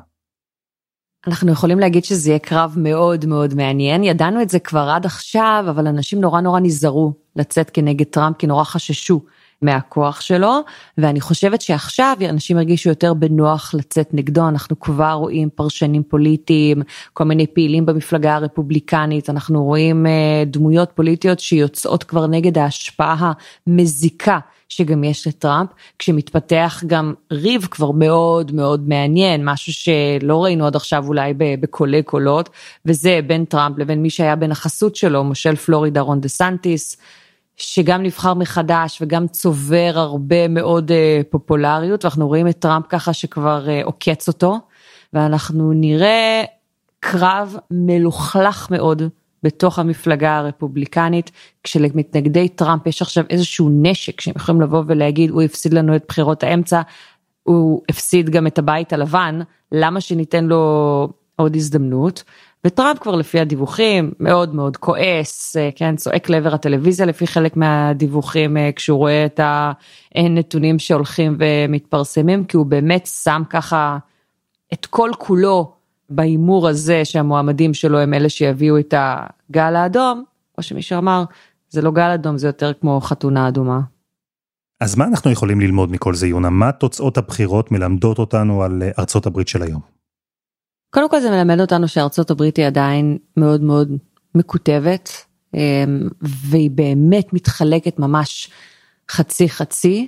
אנחנו 1.27 1.51
יכולים 1.51 1.79
להגיד 1.79 2.03
שזה 2.03 2.29
יהיה 2.29 2.39
קרב 2.39 2.73
מאוד 2.77 3.25
מאוד 3.25 3.53
מעניין, 3.53 4.03
ידענו 4.03 4.41
את 4.41 4.49
זה 4.49 4.59
כבר 4.59 4.89
עד 4.89 5.05
עכשיו, 5.05 5.65
אבל 5.69 5.87
אנשים 5.87 6.21
נורא 6.21 6.41
נורא 6.41 6.59
נזהרו 6.59 7.13
לצאת 7.35 7.69
כנגד 7.69 8.05
טראמפ, 8.05 8.37
כי 8.37 8.47
נורא 8.47 8.63
חששו 8.63 9.21
מהכוח 9.61 10.21
שלו, 10.21 10.59
ואני 10.97 11.21
חושבת 11.21 11.61
שעכשיו 11.61 12.17
אנשים 12.29 12.57
הרגישו 12.57 12.89
יותר 12.89 13.13
בנוח 13.13 13.73
לצאת 13.73 14.13
נגדו, 14.13 14.47
אנחנו 14.47 14.79
כבר 14.79 15.11
רואים 15.11 15.49
פרשנים 15.55 16.03
פוליטיים, 16.03 16.81
כל 17.13 17.23
מיני 17.23 17.47
פעילים 17.47 17.85
במפלגה 17.85 18.35
הרפובליקנית, 18.35 19.29
אנחנו 19.29 19.63
רואים 19.63 20.05
אה, 20.05 20.43
דמויות 20.45 20.91
פוליטיות 20.95 21.39
שיוצאות 21.39 22.03
כבר 22.03 22.27
נגד 22.27 22.57
ההשפעה 22.57 23.31
המזיקה. 23.67 24.39
שגם 24.69 25.03
יש 25.03 25.27
לטראמפ, 25.27 25.69
כשמתפתח 25.99 26.83
גם 26.87 27.13
ריב 27.31 27.67
כבר 27.71 27.91
מאוד 27.91 28.51
מאוד 28.51 28.89
מעניין, 28.89 29.45
משהו 29.45 29.73
שלא 29.73 30.43
ראינו 30.43 30.67
עד 30.67 30.75
עכשיו 30.75 31.07
אולי 31.07 31.33
בקולי 31.37 32.03
קולות, 32.03 32.49
וזה 32.85 33.19
בין 33.27 33.45
טראמפ 33.45 33.77
לבין 33.77 34.01
מי 34.01 34.09
שהיה 34.09 34.35
בן 34.35 34.51
החסות 34.51 34.95
שלו, 34.95 35.23
מושל 35.23 35.55
פלורידה 35.55 36.01
רון 36.01 36.21
דה 36.21 36.27
סנטיס, 36.27 36.97
שגם 37.57 38.03
נבחר 38.03 38.33
מחדש 38.33 39.01
וגם 39.01 39.27
צובר 39.27 39.91
הרבה 39.95 40.47
מאוד 40.47 40.91
uh, 40.91 41.23
פופולריות, 41.29 42.05
ואנחנו 42.05 42.27
רואים 42.27 42.47
את 42.47 42.59
טראמפ 42.59 42.85
ככה 42.89 43.13
שכבר 43.13 43.65
uh, 43.65 43.85
עוקץ 43.85 44.27
אותו, 44.27 44.59
ואנחנו 45.13 45.73
נראה 45.73 46.43
קרב 46.99 47.55
מלוכלך 47.71 48.67
מאוד 48.71 49.03
בתוך 49.43 49.79
המפלגה 49.79 50.37
הרפובליקנית, 50.37 51.31
כשלמתנגדי 51.63 52.49
טראמפ 52.49 52.87
יש 52.87 53.01
עכשיו 53.01 53.23
איזשהו 53.29 53.69
נשק 53.71 54.21
שהם 54.21 54.33
יכולים 54.37 54.61
לבוא 54.61 54.83
ולהגיד 54.87 55.29
הוא 55.29 55.41
הפסיד 55.41 55.73
לנו 55.73 55.95
את 55.95 56.05
בחירות 56.07 56.43
האמצע, 56.43 56.81
הוא 57.43 57.81
הפסיד 57.89 58.29
גם 58.29 58.47
את 58.47 58.59
הבית 58.59 58.93
הלבן, 58.93 59.39
למה 59.71 60.01
שניתן 60.01 60.45
לו 60.45 61.07
עוד 61.35 61.55
הזדמנות? 61.55 62.23
וטראמפ 62.65 62.99
כבר 62.99 63.15
לפי 63.15 63.39
הדיווחים 63.39 64.11
מאוד 64.19 64.55
מאוד 64.55 64.77
כועס, 64.77 65.57
אה, 65.57 65.69
כן, 65.75 65.95
צועק 65.95 66.29
לעבר 66.29 66.53
הטלוויזיה 66.53 67.05
לפי 67.05 67.27
חלק 67.27 67.57
מהדיווחים 67.57 68.57
אה, 68.57 68.69
כשהוא 68.75 68.97
רואה 68.97 69.25
את 69.25 69.39
הנתונים 70.15 70.79
שהולכים 70.79 71.37
ומתפרסמים, 71.39 72.45
כי 72.45 72.57
הוא 72.57 72.65
באמת 72.65 73.07
שם 73.23 73.41
ככה 73.49 73.97
את 74.73 74.85
כל 74.85 75.11
כולו 75.17 75.71
בהימור 76.09 76.67
הזה 76.67 77.05
שהמועמדים 77.05 77.73
שלו 77.73 77.99
הם 77.99 78.13
אלה 78.13 78.29
שיביאו 78.29 78.79
את 78.79 78.93
הגל 78.97 79.75
האדום, 79.75 80.23
או 80.57 80.63
שמישהו 80.63 80.97
אמר, 80.97 81.23
זה 81.69 81.81
לא 81.81 81.91
גל 81.91 82.11
אדום, 82.11 82.37
זה 82.37 82.47
יותר 82.47 82.73
כמו 82.73 83.01
חתונה 83.01 83.47
אדומה. 83.47 83.79
אז 84.81 84.95
מה 84.95 85.05
אנחנו 85.05 85.31
יכולים 85.31 85.61
ללמוד 85.61 85.91
מכל 85.91 86.13
זה, 86.13 86.27
יונה? 86.27 86.49
מה 86.49 86.71
תוצאות 86.71 87.17
הבחירות 87.17 87.71
מלמדות 87.71 88.19
אותנו 88.19 88.63
על 88.63 88.83
אה, 88.83 88.89
ארצות 88.99 89.25
הברית 89.25 89.47
של 89.47 89.61
היום? 89.61 89.81
קודם 90.93 91.09
כל 91.09 91.19
זה 91.19 91.29
מלמד 91.31 91.59
אותנו 91.59 91.87
שארצות 91.87 92.31
הברית 92.31 92.57
היא 92.57 92.67
עדיין 92.67 93.17
מאוד 93.37 93.61
מאוד 93.61 93.91
מקוטבת, 94.35 95.09
אמ, 95.53 96.07
והיא 96.21 96.71
באמת 96.71 97.33
מתחלקת 97.33 97.99
ממש 97.99 98.49
חצי 99.11 99.49
חצי. 99.49 100.07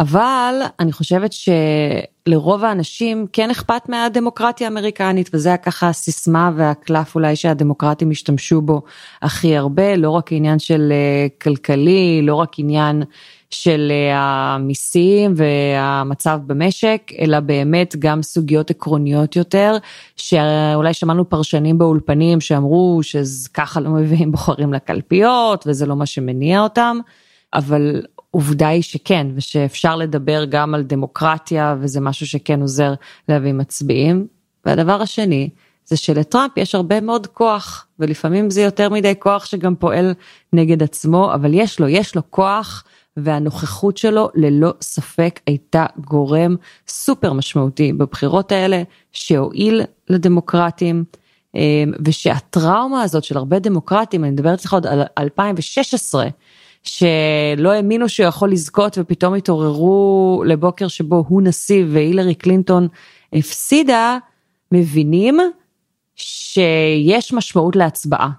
אבל 0.00 0.54
אני 0.80 0.92
חושבת 0.92 1.30
שלרוב 1.32 2.64
האנשים 2.64 3.26
כן 3.32 3.50
אכפת 3.50 3.88
מהדמוקרטיה 3.88 4.66
האמריקנית 4.66 5.30
וזה 5.32 5.56
ככה 5.62 5.88
הסיסמה 5.88 6.50
והקלף 6.56 7.14
אולי 7.14 7.36
שהדמוקרטים 7.36 8.10
השתמשו 8.10 8.60
בו 8.60 8.82
הכי 9.22 9.56
הרבה 9.56 9.96
לא 9.96 10.10
רק 10.10 10.32
עניין 10.32 10.58
של 10.58 10.92
אה, 10.92 11.26
כלכלי 11.42 12.20
לא 12.22 12.34
רק 12.34 12.58
עניין 12.58 13.02
של 13.50 13.92
אה, 13.94 14.18
המיסים 14.18 15.34
והמצב 15.36 16.40
במשק 16.46 17.02
אלא 17.18 17.40
באמת 17.40 17.96
גם 17.98 18.22
סוגיות 18.22 18.70
עקרוניות 18.70 19.36
יותר 19.36 19.76
שאולי 20.16 20.94
שמענו 20.94 21.28
פרשנים 21.28 21.78
באולפנים 21.78 22.40
שאמרו 22.40 23.00
שככה 23.02 23.80
לא 23.80 23.90
מביאים 23.90 24.32
בוחרים 24.32 24.72
לקלפיות 24.72 25.64
וזה 25.66 25.86
לא 25.86 25.96
מה 25.96 26.06
שמניע 26.06 26.60
אותם. 26.60 26.98
אבל 27.54 28.02
עובדה 28.30 28.68
היא 28.68 28.82
שכן, 28.82 29.26
ושאפשר 29.34 29.96
לדבר 29.96 30.44
גם 30.44 30.74
על 30.74 30.82
דמוקרטיה, 30.82 31.76
וזה 31.80 32.00
משהו 32.00 32.26
שכן 32.26 32.60
עוזר 32.60 32.94
להביא 33.28 33.52
מצביעים. 33.52 34.26
והדבר 34.66 35.02
השני, 35.02 35.50
זה 35.84 35.96
שלטראמפ 35.96 36.56
יש 36.56 36.74
הרבה 36.74 37.00
מאוד 37.00 37.26
כוח, 37.26 37.86
ולפעמים 37.98 38.50
זה 38.50 38.62
יותר 38.62 38.88
מדי 38.88 39.14
כוח 39.18 39.44
שגם 39.44 39.76
פועל 39.76 40.14
נגד 40.52 40.82
עצמו, 40.82 41.34
אבל 41.34 41.54
יש 41.54 41.80
לו, 41.80 41.88
יש 41.88 42.16
לו 42.16 42.22
כוח, 42.30 42.84
והנוכחות 43.16 43.96
שלו 43.96 44.28
ללא 44.34 44.72
ספק 44.80 45.40
הייתה 45.46 45.86
גורם 45.98 46.56
סופר 46.88 47.32
משמעותי 47.32 47.92
בבחירות 47.92 48.52
האלה, 48.52 48.82
שהועיל 49.12 49.82
לדמוקרטים. 50.10 51.04
אמ, 51.54 51.92
ושהטראומה 52.04 53.02
הזאת 53.02 53.24
של 53.24 53.36
הרבה 53.36 53.58
דמוקרטים, 53.58 54.24
אני 54.24 54.32
מדברת 54.32 54.58
איתך 54.58 54.72
עוד 54.72 54.86
על 54.86 55.02
2016, 55.18 56.28
שלא 56.82 57.72
האמינו 57.72 58.08
שהוא 58.08 58.26
יכול 58.26 58.52
לזכות 58.52 58.98
ופתאום 59.00 59.34
התעוררו 59.34 60.42
לבוקר 60.46 60.88
שבו 60.88 61.24
הוא 61.28 61.42
נשיא 61.42 61.84
והילרי 61.88 62.34
קלינטון 62.34 62.88
הפסידה, 63.32 64.18
מבינים 64.72 65.38
שיש 66.16 67.32
משמעות 67.32 67.76
להצבעה. 67.76 68.30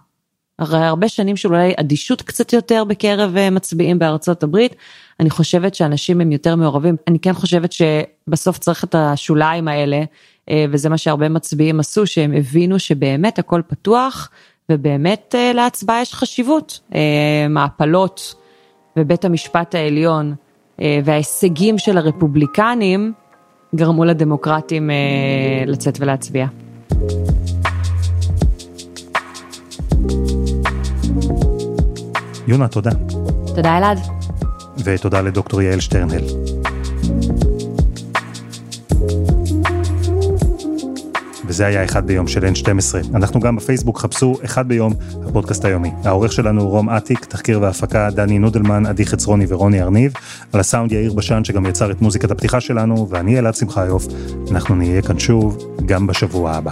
הרי 0.60 0.86
הרבה 0.86 1.10
שנים 1.10 1.36
של 1.36 1.50
אולי 1.50 1.74
אדישות 1.80 2.22
קצת 2.22 2.54
יותר 2.54 2.84
בקרב 2.84 3.38
אה, 3.38 3.50
מצביעים 3.50 4.00
בארצות 4.00 4.44
הברית, 4.44 4.76
אני 5.20 5.30
חושבת 5.30 5.76
שאנשים 5.76 6.22
הם 6.22 6.32
יותר 6.32 6.56
מעורבים, 6.56 6.96
אני 7.08 7.20
כן 7.20 7.34
חושבת 7.34 7.72
שבסוף 7.72 8.58
צריך 8.58 8.84
את 8.84 8.96
השוליים 8.96 9.68
האלה, 9.68 10.04
אה, 10.50 10.66
וזה 10.72 10.90
מה 10.90 10.98
שהרבה 10.98 11.30
מצביעים 11.30 11.80
עשו, 11.80 12.08
שהם 12.08 12.34
הבינו 12.34 12.80
שבאמת 12.80 13.40
הכל 13.40 13.62
פתוח, 13.68 14.30
ובאמת 14.70 15.36
אה, 15.38 15.54
להצבעה 15.54 16.02
יש 16.02 16.14
חשיבות. 16.14 16.80
מעפלות 17.50 18.36
בבית 18.96 19.26
המשפט 19.26 19.76
העליון 19.76 20.36
אה, 20.82 21.00
וההישגים 21.04 21.78
של 21.78 21.98
הרפובליקנים 21.98 23.14
גרמו 23.76 24.06
לדמוקרטים 24.06 24.90
אה, 24.90 24.96
לצאת 25.66 25.98
ולהצביע. 26.00 26.46
יונה, 32.48 32.68
תודה. 32.68 32.92
תודה 33.56 33.78
אלעד. 33.78 34.00
ותודה 34.84 35.22
לדוקטור 35.22 35.62
יעל 35.62 35.80
שטרנהל. 35.80 36.24
וזה 41.60 41.68
היה 41.68 41.84
אחד 41.84 42.08
ביום 42.08 42.28
של 42.28 42.46
N12. 42.46 43.16
אנחנו 43.16 43.40
גם 43.40 43.56
בפייסבוק, 43.56 44.00
חפשו 44.00 44.36
אחד 44.46 44.68
ביום, 44.68 44.94
הפודקאסט 45.28 45.66
היומי. 45.66 45.92
העורך 46.04 46.32
שלנו 46.32 46.62
הוא 46.62 46.70
רום 46.70 46.90
אטיק, 46.90 47.26
תחקיר 47.26 47.62
והפקה 47.62 48.10
דני 48.10 48.40
נודלמן, 48.40 48.86
עדי 48.86 49.06
חצרוני 49.06 49.46
ורוני 49.50 49.82
ארניב, 49.82 50.14
על 50.54 50.60
הסאונד 50.60 50.92
יאיר 50.92 51.14
בשן 51.14 51.44
שגם 51.44 51.66
יצר 51.66 51.92
את 51.92 52.02
מוזיקת 52.02 52.32
הפתיחה 52.32 52.62
שלנו, 52.62 53.08
ואני 53.10 53.40
אלעד 53.40 53.56
שמחיוף, 53.56 54.08
אנחנו 54.52 54.76
נהיה 54.76 55.02
כאן 55.02 55.20
שוב 55.20 55.58
גם 55.86 56.08
בשבוע 56.08 56.52
הבא. 56.52 56.72